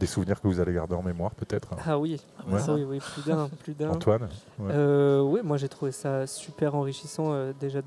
[0.00, 1.68] des souvenirs que vous allez garder en mémoire peut-être.
[1.86, 2.18] Ah oui,
[2.48, 3.50] oui, oui, plus d'un.
[3.62, 3.90] Plus d'un.
[3.90, 4.28] Antoine
[4.62, 7.80] euh, Oui, moi j'ai trouvé ça super enrichissant déjà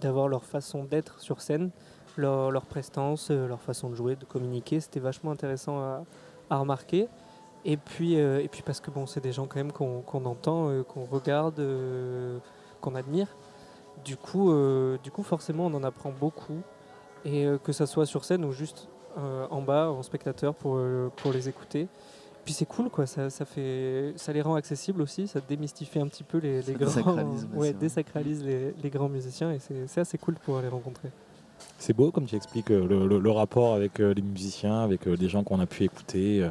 [0.00, 1.70] d'avoir leur façon d'être sur scène,
[2.16, 4.78] leur, leur prestance, leur façon de jouer, de communiquer.
[4.78, 6.04] C'était vachement intéressant à,
[6.48, 7.08] à remarquer.
[7.68, 10.70] Et puis, euh, et puis parce que bon, c'est des gens quand même qu'on entend,
[10.70, 12.38] euh, qu'on regarde, euh,
[12.80, 13.26] qu'on admire.
[14.04, 14.54] Du coup,
[15.02, 16.60] du coup, forcément, on en apprend beaucoup.
[17.24, 20.78] Et que ça soit sur scène ou juste en bas, en spectateur, pour,
[21.16, 21.88] pour les écouter.
[22.44, 23.06] Puis c'est cool, quoi.
[23.06, 25.26] Ça, ça, fait, ça les rend accessibles aussi.
[25.26, 26.86] Ça démystifie un petit peu les, les grands.
[26.86, 29.50] Désacralise, ouais, désacralise les, les, grands musiciens.
[29.50, 31.08] Et c'est assez cool de pouvoir les rencontrer.
[31.78, 35.66] c'est beau, comme tu expliques, le, rapport avec les musiciens, avec les gens qu'on a
[35.66, 36.48] pu écouter.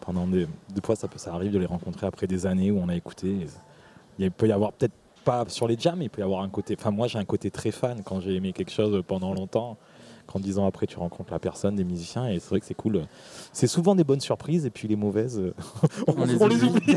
[0.00, 0.46] Pendant des,
[0.84, 3.46] fois, ça, peut, ça arrive de les rencontrer après des années où on a écouté.
[4.18, 4.94] Il peut y avoir peut-être
[5.24, 6.76] pas sur les jams, il peut y avoir un côté.
[6.78, 9.76] Enfin, moi, j'ai un côté très fan quand j'ai aimé quelque chose pendant longtemps.
[10.26, 12.74] Quand dix ans après, tu rencontres la personne, des musiciens, et c'est vrai que c'est
[12.74, 13.06] cool.
[13.52, 15.40] C'est souvent des bonnes surprises, et puis les mauvaises,
[16.06, 16.96] on, les oublie.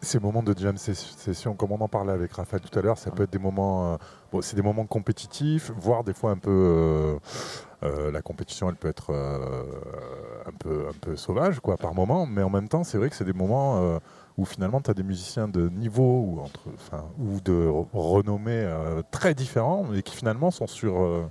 [0.00, 3.10] Ces moments de jam session, comme on en parlait avec Raphaël tout à l'heure, ça
[3.10, 3.98] peut être des moments,
[4.32, 7.16] euh, c'est des moments compétitifs, voire des fois un peu, euh,
[7.82, 12.26] euh, la compétition, elle peut être un peu, un peu sauvage, quoi, par moment.
[12.26, 13.98] Mais en même temps, c'est vrai que c'est des moments
[14.38, 18.66] où finalement tu as des musiciens de niveau ou, entre, enfin, ou de renommée
[19.10, 21.28] très différents, mais qui finalement sont sur,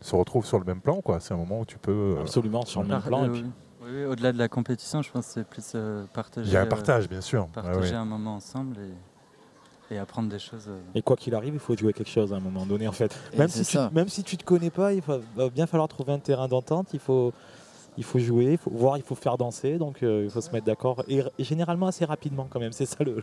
[0.00, 1.00] se retrouvent sur le même plan.
[1.00, 1.20] Quoi.
[1.20, 2.16] C'est un moment où tu peux.
[2.20, 3.32] Absolument, sur le même plan.
[3.32, 3.44] Et
[3.92, 6.48] oui, au-delà de la compétition, je pense que c'est plus euh, partager.
[6.48, 7.46] Il y a un partage, bien sûr.
[7.48, 8.76] Partager un moment ensemble
[9.90, 10.68] et, apprendre des choses.
[10.68, 10.80] Euh.
[10.94, 13.14] Et quoi qu'il arrive, il faut jouer quelque chose à un moment donné, en fait.
[13.36, 15.20] même si, tu, même si tu te connais pas, il va
[15.50, 16.88] bien falloir trouver un terrain d'entente.
[16.94, 17.34] Il faut
[17.98, 20.50] il faut jouer, il faut voir, il faut faire danser, donc euh, il faut se
[20.50, 21.04] mettre d'accord.
[21.08, 23.22] Et, généralement assez rapidement quand même, c'est ça le,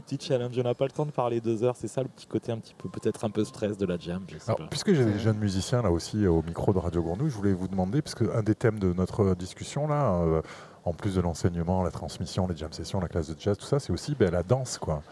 [0.00, 0.58] petit challenge.
[0.58, 2.58] On n'a pas le temps de parler deux heures, c'est ça le petit côté un
[2.58, 4.22] petit peu, peut-être un peu stress de la jam.
[4.68, 7.68] puisque j'ai des jeunes musiciens là aussi au micro de Radio Gournouille, je voulais vous
[7.68, 10.42] demander, parce qu'un des thèmes de notre discussion là, euh,
[10.84, 13.78] en plus de l'enseignement, la transmission, les jam sessions, la classe de jazz, tout ça,
[13.78, 15.02] c'est aussi ben, la danse quoi.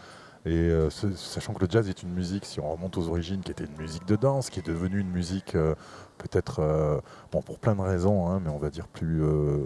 [0.45, 3.51] Et euh, sachant que le jazz est une musique, si on remonte aux origines, qui
[3.51, 5.55] était une musique de danse, qui est devenue une musique
[6.19, 6.99] peut-être, euh,
[7.31, 9.65] bon, pour plein de raisons, hein, mais on va dire plus, euh,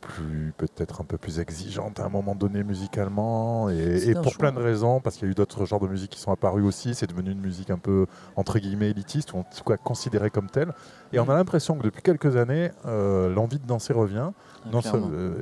[0.00, 4.58] plus peut-être un peu plus exigeante à un moment donné musicalement, et, pour plein de
[4.58, 7.06] raisons, parce qu'il y a eu d'autres genres de musique qui sont apparus aussi, c'est
[7.06, 10.72] devenu une musique un peu, entre guillemets, élitiste, ou en tout cas considérée comme telle.
[11.12, 14.30] Et on a l'impression que depuis quelques années, euh, l'envie de danser revient,
[14.70, 14.80] non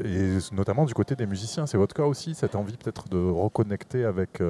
[0.04, 1.66] et notamment du côté des musiciens.
[1.66, 4.42] C'est votre cas aussi, cette envie peut-être de reconnecter avec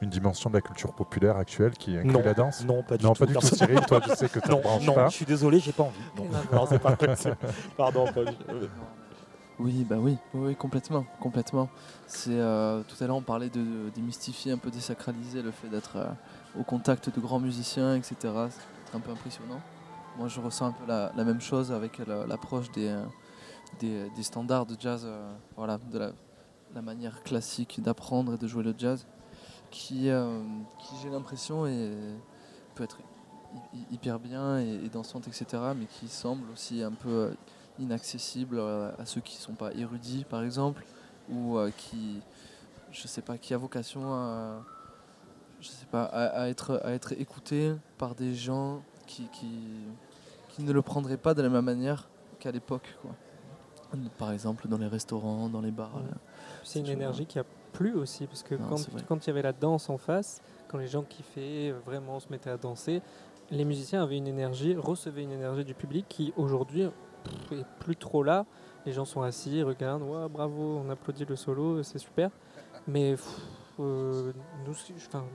[0.00, 2.64] une dimension de la culture populaire actuelle qui inclut la danse?
[2.64, 3.20] Non, pas du non, tout.
[3.20, 5.72] Pas du tout Cyril, toi, je sais que tu non, non, je suis désolé, j'ai
[5.72, 5.98] pas envie.
[6.16, 6.96] Non, non c'est pas
[7.76, 8.26] Pardon, Paul.
[9.58, 11.68] Oui, bah oui, oui, complètement, complètement.
[12.06, 15.96] C'est euh, tout à l'heure on parlait de, démystifier, un peu désacraliser le fait d'être
[15.96, 16.08] euh,
[16.58, 18.16] au contact de grands musiciens, etc.
[18.22, 19.60] C'est un peu impressionnant.
[20.18, 21.98] Moi, je ressens un peu la, même chose avec
[22.28, 23.04] l'approche euh,
[23.80, 25.08] des, des, standards de jazz,
[25.56, 29.06] voilà, de la, manière classique d'apprendre et de jouer le jazz,
[29.70, 30.08] qui,
[30.78, 31.64] qui j'ai l'impression
[32.74, 32.98] peut être
[33.90, 37.32] hyper bien et, dansante, etc., mais qui semble aussi un peu
[37.78, 40.84] inaccessible euh, à ceux qui ne sont pas érudits, par exemple,
[41.30, 42.20] ou euh, qui,
[42.90, 44.62] je sais pas, qui a vocation à,
[45.60, 49.50] sais pas, à, être, écouté par des gens qui, qui,
[50.48, 52.08] qui, ne le prendraient pas de la même manière
[52.38, 52.96] qu'à l'époque.
[53.02, 53.12] Quoi.
[54.18, 56.00] Par exemple, dans les restaurants, dans les bars.
[56.64, 58.76] C'est une énergie qui a plu aussi, parce que quand,
[59.08, 62.50] quand il y avait la danse en face, quand les gens kiffaient, vraiment se mettaient
[62.50, 63.02] à danser,
[63.50, 68.22] les musiciens avaient une énergie, recevaient une énergie du public qui aujourd'hui est plus trop
[68.22, 68.46] là.
[68.86, 72.30] Les gens sont assis, regardent, ouais, bravo, on applaudit le solo, c'est super.
[72.88, 73.14] Mais
[73.78, 74.32] euh,
[74.66, 74.74] nous,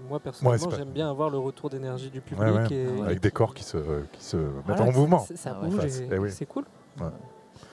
[0.10, 2.72] moi personnellement, j'aime bien avoir le retour d'énergie du public.
[3.06, 3.78] Avec des corps qui se,
[4.12, 4.38] qui se
[4.68, 5.26] mettent en mouvement.
[5.36, 6.66] Ça bouge eh c'est cool.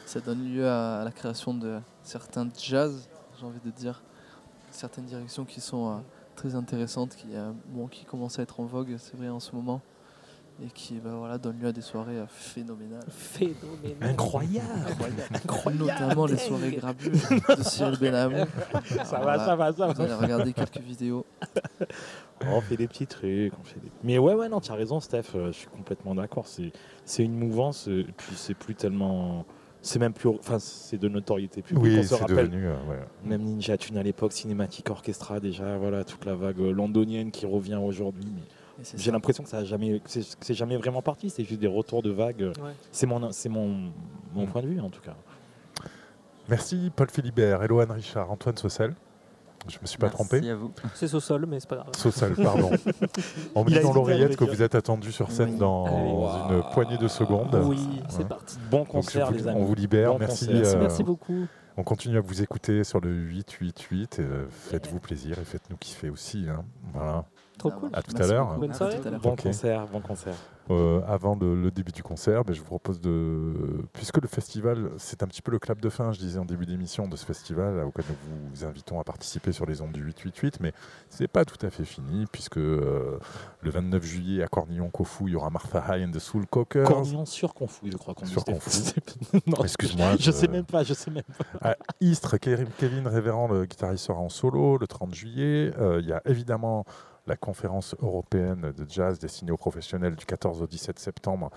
[0.07, 4.02] Ça donne lieu à, la création de certains jazz, j'ai envie de dire,
[4.70, 5.96] certaines directions qui sont euh,
[6.36, 9.55] très intéressantes, qui, euh, bon, qui commencent à être en vogue, c'est vrai, en ce
[9.55, 9.80] moment
[10.62, 13.05] et qui bah, voilà, donne lieu à des soirées euh, phénoménales.
[13.09, 14.11] Phénoménales.
[14.11, 14.68] Incroyable.
[15.34, 15.84] Incroyable.
[15.84, 18.44] Notamment les soirées grabues de Cyril Benamou.
[19.05, 19.92] Ça va, ça va, ça va.
[19.92, 21.26] Vous allez regarder quelques vidéos.
[22.46, 23.52] on fait des petits trucs.
[23.61, 23.90] On fait des...
[24.05, 25.34] Mais ouais, ouais, non, tu as raison, Steph.
[25.34, 26.46] Euh, je suis complètement d'accord.
[26.46, 29.44] C'est une mouvance, puis c'est plus tellement.
[29.85, 30.30] C'est même plus.
[30.30, 31.85] Enfin, c'est de notoriété publique.
[31.85, 32.68] Oui, c'est devenu.
[33.24, 37.76] Même Ninja Tune à l'époque, Cinématique Orchestra, déjà, voilà, toute la vague londonienne qui revient
[37.76, 38.24] aujourd'hui.
[38.78, 41.28] Mais j'ai l'impression que ça a jamais, c'est jamais vraiment parti.
[41.28, 42.51] C'est juste des retours de vagues.
[42.93, 43.93] C'est mon, c'est mon,
[44.35, 45.16] mon point de vue en tout cas.
[46.49, 48.95] Merci Paul Philibert, Eloane Richard, Antoine Sossel.
[49.66, 50.40] Je me suis pas trompé.
[50.94, 51.96] C'est Sossel, mais c'est pas grave.
[51.96, 52.70] Sossel, pardon.
[53.54, 55.86] On met dans l'oreillette que vous êtes attendu sur scène dans
[56.50, 57.58] une poignée de secondes.
[57.64, 58.58] Oui, c'est parti.
[58.70, 59.60] Bon concert, les amis.
[59.60, 60.18] On vous libère.
[60.18, 60.48] merci.
[60.50, 61.46] Euh, merci beaucoup.
[61.76, 64.18] On continue à vous écouter sur le 888.
[64.20, 66.46] Euh, faites-vous plaisir et faites-nous kiffer aussi.
[66.48, 66.64] Hein.
[66.92, 67.24] Voilà.
[67.58, 67.90] Trop cool.
[67.92, 68.58] À tout à l'heure.
[68.58, 69.00] Bonne soirée.
[69.22, 70.34] Bon concert, bon concert.
[70.70, 73.52] Euh, avant le, début du concert, ben, je vous propose de.
[73.92, 76.64] Puisque le festival, c'est un petit peu le clap de fin, je disais en début
[76.64, 80.60] d'émission de ce festival, auquel nous vous invitons à participer sur les ondes du 888,
[80.60, 80.72] mais
[81.10, 83.18] c'est pas tout à fait fini, puisque euh,
[83.60, 86.84] le 29 juillet à Cornillon-Confou, il y aura Martha High and the Soul Cockers.
[86.84, 88.70] Cornillon sur Confou, je crois qu'on Sur Confou.
[89.62, 90.16] Excuse-moi.
[90.18, 91.24] Je, sais même pas, je sais même
[91.60, 91.72] pas.
[91.72, 95.72] À Istres, Kevin Révérend, le guitariste, sera en solo le 30 juillet.
[95.78, 96.84] Euh, il y a évidemment
[97.26, 101.50] la conférence européenne de jazz destinée aux professionnels du 14 au 17 septembre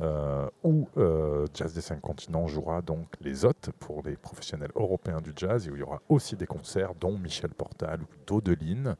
[0.00, 5.20] euh, où euh, Jazz des Cinq Continents jouera donc les hôtes pour les professionnels européens
[5.20, 8.96] du jazz, et où il y aura aussi des concerts, dont Michel Portal ou Dodeline.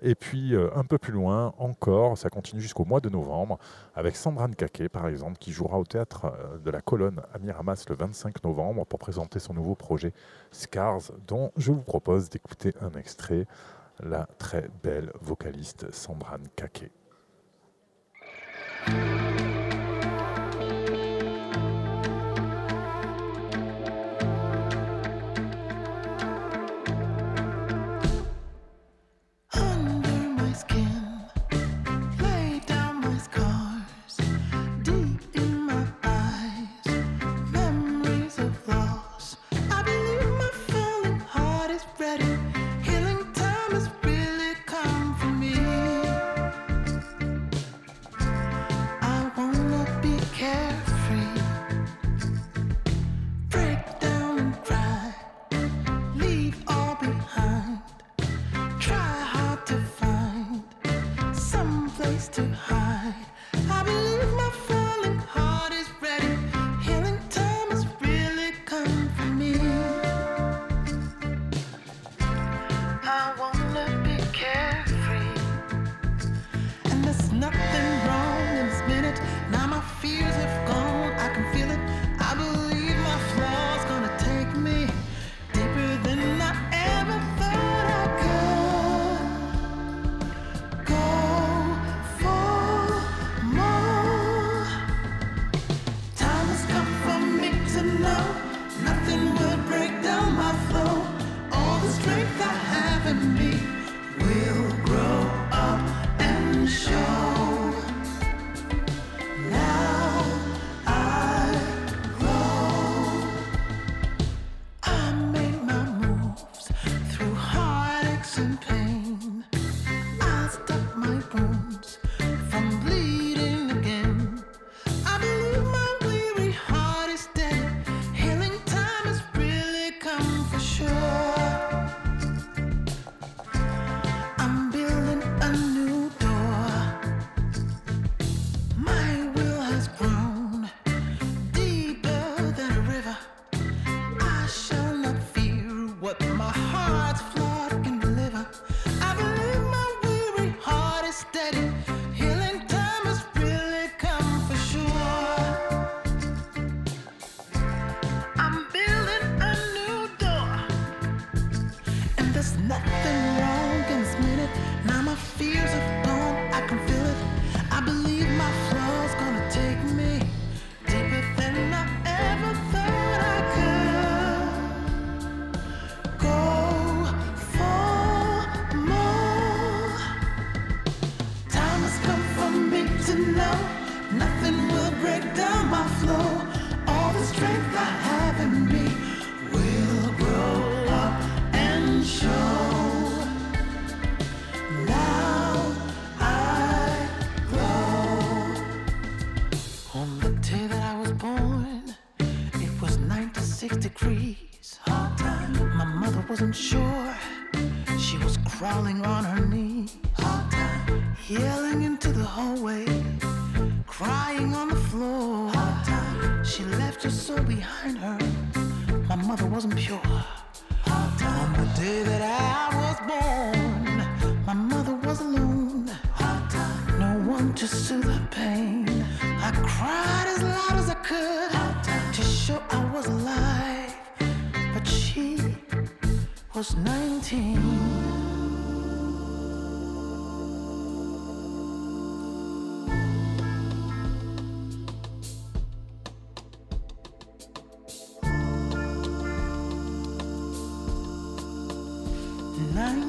[0.00, 3.58] Et puis euh, un peu plus loin encore, ça continue jusqu'au mois de novembre,
[3.96, 6.32] avec Sandra Nkake par exemple, qui jouera au théâtre
[6.64, 10.12] de la Colonne à Miramas le 25 novembre pour présenter son nouveau projet
[10.52, 13.48] Scars, dont je vous propose d'écouter un extrait,
[14.00, 16.90] la très belle vocaliste Sandra Nkake.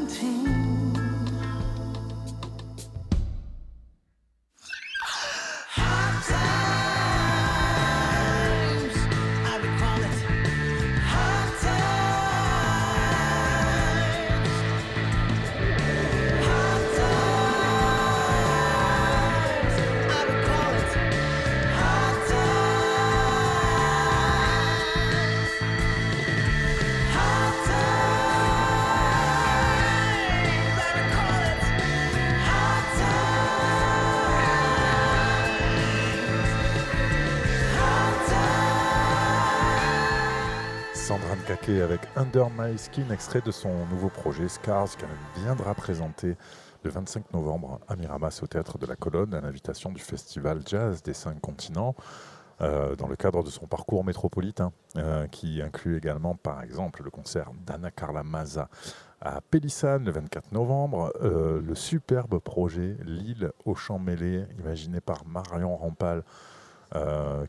[0.09, 0.78] 听。
[41.69, 45.07] Avec Under My Skin, extrait de son nouveau projet Scars, qu'elle
[45.43, 46.35] viendra présenter
[46.83, 51.03] le 25 novembre à Miramas au Théâtre de la Colonne à l'invitation du Festival Jazz
[51.03, 51.95] des Cinq Continents.
[52.61, 57.11] Euh, dans le cadre de son parcours métropolitain, euh, qui inclut également par exemple le
[57.11, 58.67] concert d'Anna Carla Maza
[59.21, 65.25] à Pélissane le 24 novembre, euh, le superbe projet Lille au champ mêlé, imaginé par
[65.25, 66.23] Marion Rampal,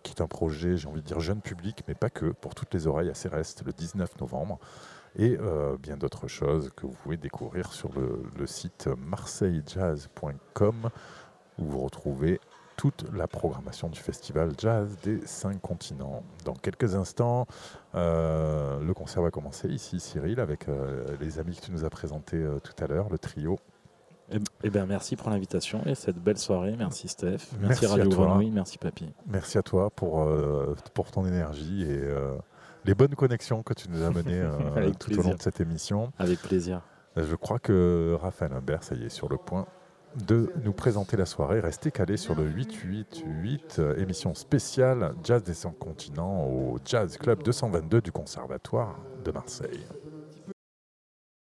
[0.02, 2.74] qui est un projet, j'ai envie de dire, jeune public, mais pas que, pour toutes
[2.74, 4.58] les oreilles assez restes, le 19 novembre
[5.16, 5.38] et
[5.82, 10.90] bien d'autres choses que vous pouvez découvrir sur le, site marseillejazz.com
[11.58, 12.40] où vous retrouvez
[12.80, 16.22] toute la programmation du festival jazz des cinq continents.
[16.46, 17.46] Dans quelques instants,
[17.94, 21.90] euh, le concert va commencer ici, Cyril, avec euh, les amis que tu nous as
[21.90, 23.58] présentés euh, tout à l'heure, le trio.
[24.32, 26.74] Eh, eh bien, merci pour l'invitation et cette belle soirée.
[26.78, 27.38] Merci Steph.
[27.60, 28.50] Merci, Radio Grenouille.
[28.50, 29.06] Merci Papy.
[29.26, 30.28] Merci à toi pour,
[30.94, 32.02] pour ton énergie et
[32.84, 34.42] les bonnes connexions que tu nous as menées
[34.98, 36.12] tout au long de cette émission.
[36.18, 36.82] Avec plaisir.
[37.16, 39.66] Je crois que Raphaël Imbert, ça y est, sur le point
[40.26, 41.60] de nous présenter la soirée.
[41.60, 47.42] Restez calés sur le 888, euh, émission spéciale Jazz des 100 continents au Jazz Club
[47.42, 49.86] 222 du Conservatoire de Marseille.